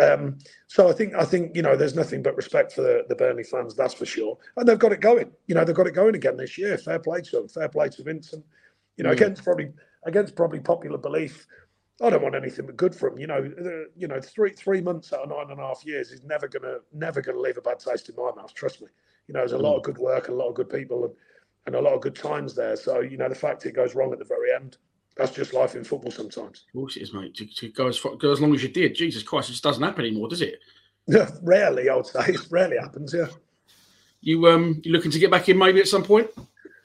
[0.01, 0.39] Um,
[0.69, 3.45] so I think I think you know there's nothing but respect for the, the Burnley
[3.45, 4.39] fans, that's for sure.
[4.57, 5.31] And they've got it going.
[5.47, 6.79] You know they've got it going again this year.
[6.79, 7.49] Fair play to them.
[7.49, 8.45] Fair play to Vincent.
[8.97, 9.15] You know mm.
[9.15, 9.73] against probably
[10.05, 11.47] against probably popular belief,
[12.03, 13.19] I don't want anything but good for him.
[13.19, 16.11] You know, the, you know, three three months out of nine and a half years
[16.11, 18.53] is never gonna never gonna leave a bad taste in my mouth.
[18.55, 18.89] Trust me.
[19.29, 21.15] You know, there's a lot of good work and a lot of good people and,
[21.67, 22.77] and a lot of good times there.
[22.77, 24.79] So you know, the fact it goes wrong at the very end,
[25.17, 26.65] that's just life in football sometimes.
[26.69, 27.35] Of course it is, mate.
[27.37, 29.65] To, to go as far, go as long as you did, Jesus Christ, it just
[29.65, 30.61] doesn't happen anymore, does it?
[31.43, 32.21] Rarely, I would say.
[32.29, 33.13] It rarely happens.
[33.13, 33.27] Yeah.
[34.21, 36.31] You um, you looking to get back in maybe at some point?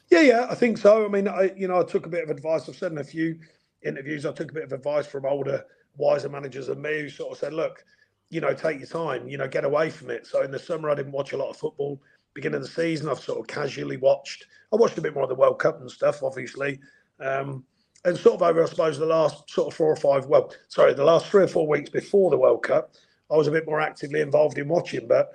[0.09, 1.05] Yeah, yeah, I think so.
[1.05, 2.67] I mean, I you know I took a bit of advice.
[2.67, 3.39] I've said in a few
[3.83, 5.63] interviews, I took a bit of advice from older,
[5.97, 7.83] wiser managers than me who sort of said, look,
[8.29, 10.25] you know, take your time, you know, get away from it.
[10.25, 12.01] So in the summer, I didn't watch a lot of football.
[12.33, 14.45] Beginning of the season, I've sort of casually watched.
[14.73, 16.79] I watched a bit more of the World Cup and stuff, obviously.
[17.19, 17.63] Um,
[18.07, 20.93] and sort of over, I suppose, the last sort of four or five, well, sorry,
[20.93, 22.93] the last three or four weeks before the World Cup,
[23.29, 25.09] I was a bit more actively involved in watching.
[25.09, 25.29] But,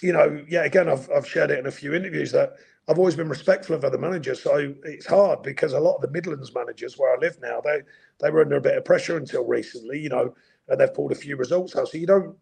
[0.00, 2.54] you know, yeah, again, I've, I've shared it in a few interviews that
[2.86, 4.40] I've always been respectful of other managers.
[4.40, 7.80] So it's hard because a lot of the Midlands managers where I live now, they,
[8.20, 10.36] they were under a bit of pressure until recently, you know,
[10.68, 11.88] and they've pulled a few results out.
[11.88, 12.36] So you don't,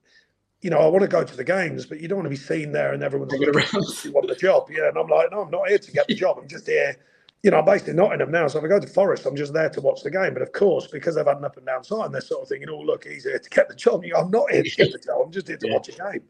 [0.61, 2.37] you know, I want to go to the games, but you don't want to be
[2.37, 4.05] seen there and everyone's looking around.
[4.05, 4.69] You want the job.
[4.71, 4.89] Yeah.
[4.89, 6.37] And I'm like, no, I'm not here to get the job.
[6.39, 6.95] I'm just here
[7.47, 9.53] you know, I'm based in Nottingham now, so if I go to Forest, I'm just
[9.53, 10.33] there to watch the game.
[10.33, 12.69] But of course, because they've had an up and down sign, they're sort of thinking,
[12.69, 15.23] "Oh, look, he's here to get the job." I'm not here to get the job.
[15.25, 15.75] I'm just here to yeah.
[15.75, 16.25] watch a game.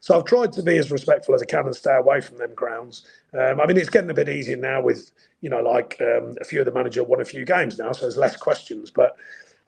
[0.00, 2.52] So I've tried to be as respectful as I can and stay away from them
[2.52, 3.06] grounds.
[3.32, 6.44] Um, I mean, it's getting a bit easier now with you know, like um, a
[6.44, 8.90] few of the manager won a few games now, so there's less questions.
[8.90, 9.14] But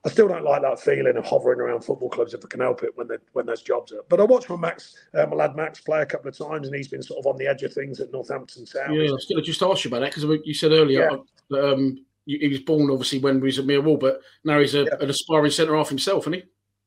[0.04, 2.82] I still don't like that feeling of hovering around football clubs if I can help
[2.82, 4.08] it when when there's jobs up.
[4.08, 6.76] But I watched my Max, uh, my lad Max, play a couple of times, and
[6.76, 8.94] he's been sort of on the edge of things at Northampton Town.
[8.94, 11.16] Yeah, I was going to just ask you about that because you said earlier yeah.
[11.50, 14.84] that um, he was born obviously when he was at Millwall, but now he's a,
[14.84, 14.94] yeah.
[15.00, 16.42] an aspiring centre half himself, isn't he?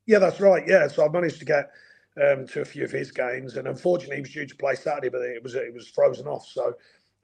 [0.08, 0.64] Yeah, that's right.
[0.68, 1.72] Yeah, so I managed to get
[2.22, 5.10] um, to a few of his games, and unfortunately, he was due to play Saturday,
[5.10, 6.74] but it was it was frozen off, so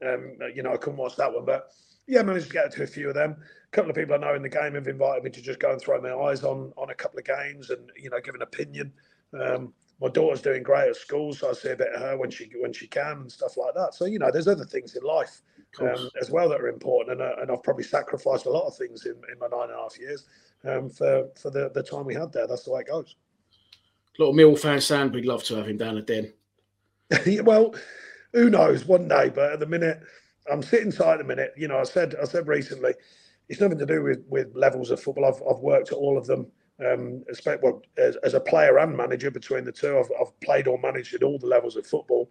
[0.06, 1.44] um, you know I couldn't watch that one.
[1.44, 1.68] But
[2.06, 3.36] yeah, I managed to get to a few of them.
[3.40, 5.72] A couple of people I know in the game have invited me to just go
[5.72, 8.42] and throw my eyes on on a couple of games and you know give an
[8.42, 8.92] opinion.
[9.40, 12.30] Um, my daughter's doing great at school, so I see a bit of her when
[12.30, 13.94] she when she can and stuff like that.
[13.94, 15.42] So you know, there's other things in life
[15.80, 18.76] um, as well that are important, and, uh, and I've probably sacrificed a lot of
[18.76, 20.26] things in, in my nine and a half years
[20.64, 22.46] um, for for the, the time we had there.
[22.46, 23.14] That's the way it goes.
[24.18, 26.32] A lot of Mill fans sound we'd love to have him down at Den.
[27.44, 27.74] well,
[28.32, 28.84] who knows?
[28.84, 30.02] One day, but at the minute,
[30.50, 31.52] I'm sitting tight at the minute.
[31.56, 32.94] You know, I said I said recently,
[33.48, 35.26] it's nothing to do with with levels of football.
[35.26, 36.46] I've I've worked at all of them.
[36.80, 37.22] Um,
[37.62, 41.14] well, as, as, a player and manager between the two, I've, I've played or managed
[41.14, 42.28] at all the levels of football.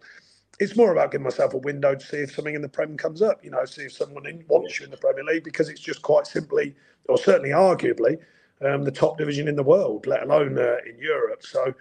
[0.58, 3.22] It's more about giving myself a window to see if something in the Prem comes
[3.22, 3.42] up.
[3.42, 6.02] You know, see if someone in, wants you in the Premier League because it's just
[6.02, 6.74] quite simply,
[7.08, 8.18] or certainly arguably,
[8.60, 11.42] um, the top division in the world, let alone uh, in Europe.
[11.44, 11.72] So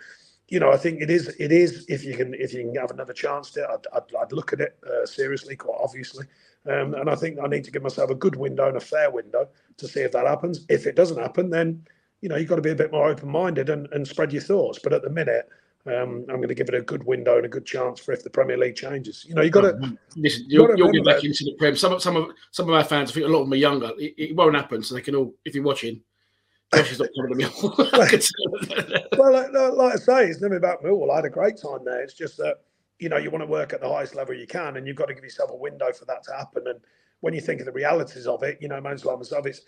[0.52, 1.30] you know, I think it is.
[1.40, 1.86] It is.
[1.88, 4.60] If you can, if you can have another chance to, I'd, I'd, I'd look at
[4.60, 6.26] it uh, seriously, quite obviously.
[6.68, 9.10] Um, and I think I need to give myself a good window and a fair
[9.10, 9.48] window
[9.78, 10.66] to see if that happens.
[10.68, 11.88] If it doesn't happen, then
[12.20, 14.78] you know you've got to be a bit more open-minded and, and spread your thoughts.
[14.84, 15.48] But at the minute,
[15.86, 18.22] um, I'm going to give it a good window and a good chance for if
[18.22, 19.26] the Premier League changes.
[19.28, 19.98] You know, you've got to.
[20.18, 21.78] Listen, you'll, you'll get back into the Prem.
[21.78, 23.92] Some, some of some of our fans, I think a lot of them are younger.
[23.98, 26.02] It, it won't happen, so they can all, if you're watching,
[26.74, 29.08] Not coming to Millwall.
[29.18, 31.12] well, like, like, I say, it's never about Millwall.
[31.12, 32.02] I had a great time there.
[32.02, 32.62] It's just that
[33.00, 35.08] you know you want to work at the highest level you can, and you've got
[35.08, 36.64] to give yourself a window for that to happen.
[36.68, 36.80] And
[37.20, 39.62] when you think of the realities of it, you know, like myself, it's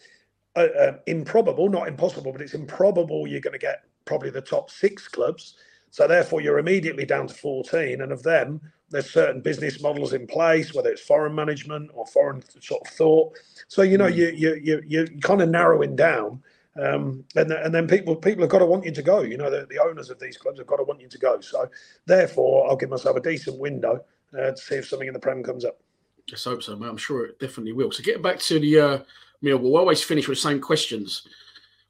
[0.55, 4.69] uh, uh, improbable, not impossible, but it's improbable you're going to get probably the top
[4.69, 5.55] six clubs.
[5.89, 10.25] So therefore, you're immediately down to 14, and of them, there's certain business models in
[10.25, 13.37] place, whether it's foreign management or foreign sort of thought.
[13.67, 14.15] So you know, mm.
[14.15, 16.41] you you you you're kind of narrowing down
[16.81, 19.21] um, and, and then people people have got to want you to go.
[19.21, 21.39] You know, the, the owners of these clubs have got to want you to go.
[21.39, 21.69] So
[22.05, 24.03] therefore, I'll give myself a decent window
[24.37, 25.79] uh, to see if something in the Prem comes up.
[26.27, 26.87] Just hope so, mate.
[26.87, 27.91] I'm sure it definitely will.
[27.91, 28.99] So getting back to the uh,
[29.43, 31.27] Millwall, we always finish with the same questions.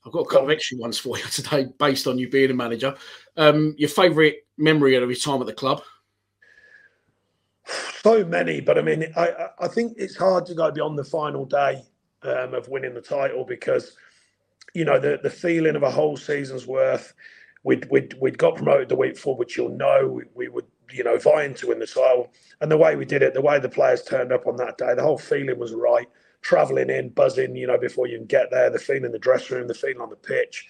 [0.05, 2.53] I've got a couple of extra ones for you today, based on you being a
[2.53, 2.95] manager.
[3.37, 5.81] Um, your favourite memory of your time at the club?
[8.03, 11.45] So many, but I mean, I I think it's hard to go beyond the final
[11.45, 11.85] day
[12.23, 13.95] um, of winning the title because
[14.73, 17.13] you know, the, the feeling of a whole season's worth.
[17.63, 21.03] We'd, we'd, we'd got promoted the week before, which you'll know we, we would, you
[21.03, 22.31] know, vying to win the title.
[22.59, 24.93] And the way we did it, the way the players turned up on that day,
[24.95, 26.07] the whole feeling was right.
[26.41, 29.55] Travelling in, buzzing, you know, before you can get there, the feeling in the dressing
[29.55, 30.67] room, the feeling on the pitch.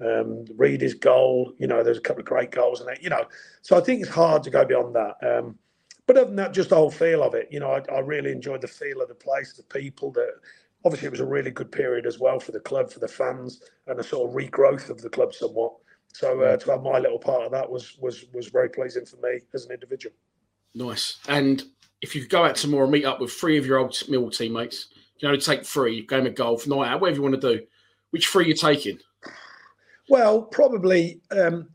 [0.00, 3.24] Um, Reedy's goal, you know, there's a couple of great goals in it, you know.
[3.62, 5.16] So I think it's hard to go beyond that.
[5.22, 5.58] Um,
[6.06, 8.30] but other than that, just the whole feel of it, you know, I, I really
[8.30, 10.28] enjoyed the feel of the place, the people, the
[10.86, 13.60] obviously it was a really good period as well for the club, for the fans,
[13.88, 15.72] and a sort of regrowth of the club somewhat.
[16.06, 19.16] So uh, to have my little part of that was was was very pleasing for
[19.16, 20.14] me as an individual.
[20.74, 21.18] Nice.
[21.28, 21.64] And
[22.00, 24.88] if you go out tomorrow and meet up with three of your old Mill teammates,
[25.18, 27.66] you know, take three, game of golf, night out, whatever you want to do,
[28.10, 28.98] which three you taking?
[30.08, 31.68] Well, probably um,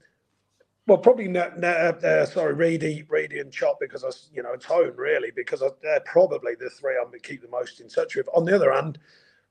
[0.92, 4.92] well, probably not, not uh, sorry, Reedy, Reedy and Chop because I, you know, Tone
[4.98, 8.18] really because I, they're probably the three I'm going to keep the most in touch
[8.18, 8.28] with.
[8.34, 9.00] On the other hand,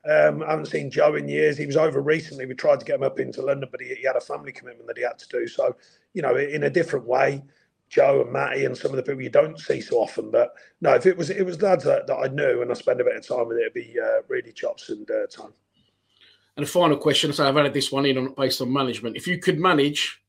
[0.07, 1.57] um, I haven't seen Joe in years.
[1.57, 2.45] He was over recently.
[2.45, 4.86] We tried to get him up into London, but he, he, had a family commitment
[4.86, 5.47] that he had to do.
[5.47, 5.76] So,
[6.12, 7.43] you know, in a different way,
[7.88, 10.30] Joe and Matty and some of the people you don't see so often.
[10.30, 13.01] But no, if it was it was lads that, that I knew and I spend
[13.01, 15.55] a bit of time with it, it'd be uh, Reedy Chops and uh, Tone.
[16.59, 19.16] And the final question, so I've added this one in on, based on management.
[19.16, 20.20] If you could manage,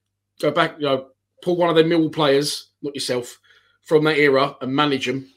[0.41, 1.07] go back, you know,
[1.41, 3.39] pull one of the Mill players, not yourself,
[3.83, 5.27] from that era and manage them,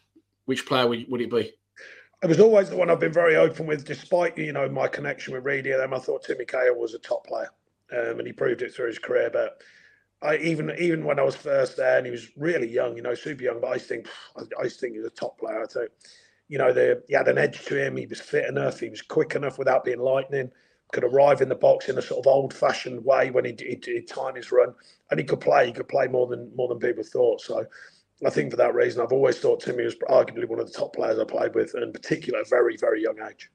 [0.47, 1.53] which player would, would it be?
[2.23, 5.35] It was always the one I've been very open with, despite you know my connection
[5.35, 5.93] with Reedy them.
[5.93, 7.51] I thought Timmy Cahill was a top player,
[7.93, 9.29] um, and he proved it through his career.
[9.31, 9.61] But
[10.23, 13.15] I even even when I was first there, and he was really young, you know,
[13.15, 13.61] super young.
[13.61, 15.63] But I think I, think he's a top player.
[15.63, 15.91] I think,
[16.49, 17.97] you know, the, he had an edge to him.
[17.97, 18.81] He was fit enough.
[18.81, 20.51] He was quick enough without being lightning.
[20.95, 24.37] Could arrive in the box in a sort of old-fashioned way when he did time
[24.37, 24.73] his run,
[25.11, 25.67] and he could play.
[25.67, 27.41] He could play more than more than people thought.
[27.41, 27.67] So
[28.25, 30.95] I think for that reason, I've always thought Timmy was arguably one of the top
[30.95, 33.51] players I played with, and in particular, a very, very young age.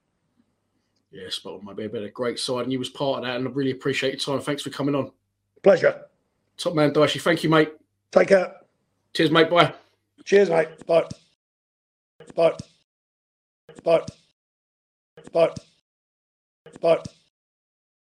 [1.11, 3.47] Yeah, spot on, bit of a great side, and you was part of that, and
[3.47, 4.43] I really appreciate your time.
[4.43, 5.11] Thanks for coming on.
[5.63, 6.07] Pleasure.
[6.57, 7.21] Top man, Dyche.
[7.21, 7.71] Thank you, mate.
[8.11, 8.53] Take care.
[9.13, 9.49] Cheers, mate.
[9.49, 9.73] Bye.
[10.25, 10.85] Cheers, mate.
[10.85, 11.05] Bye.
[12.35, 12.57] Bye.
[13.83, 14.05] Bye.
[15.31, 15.53] Bye.
[16.81, 17.03] Bye.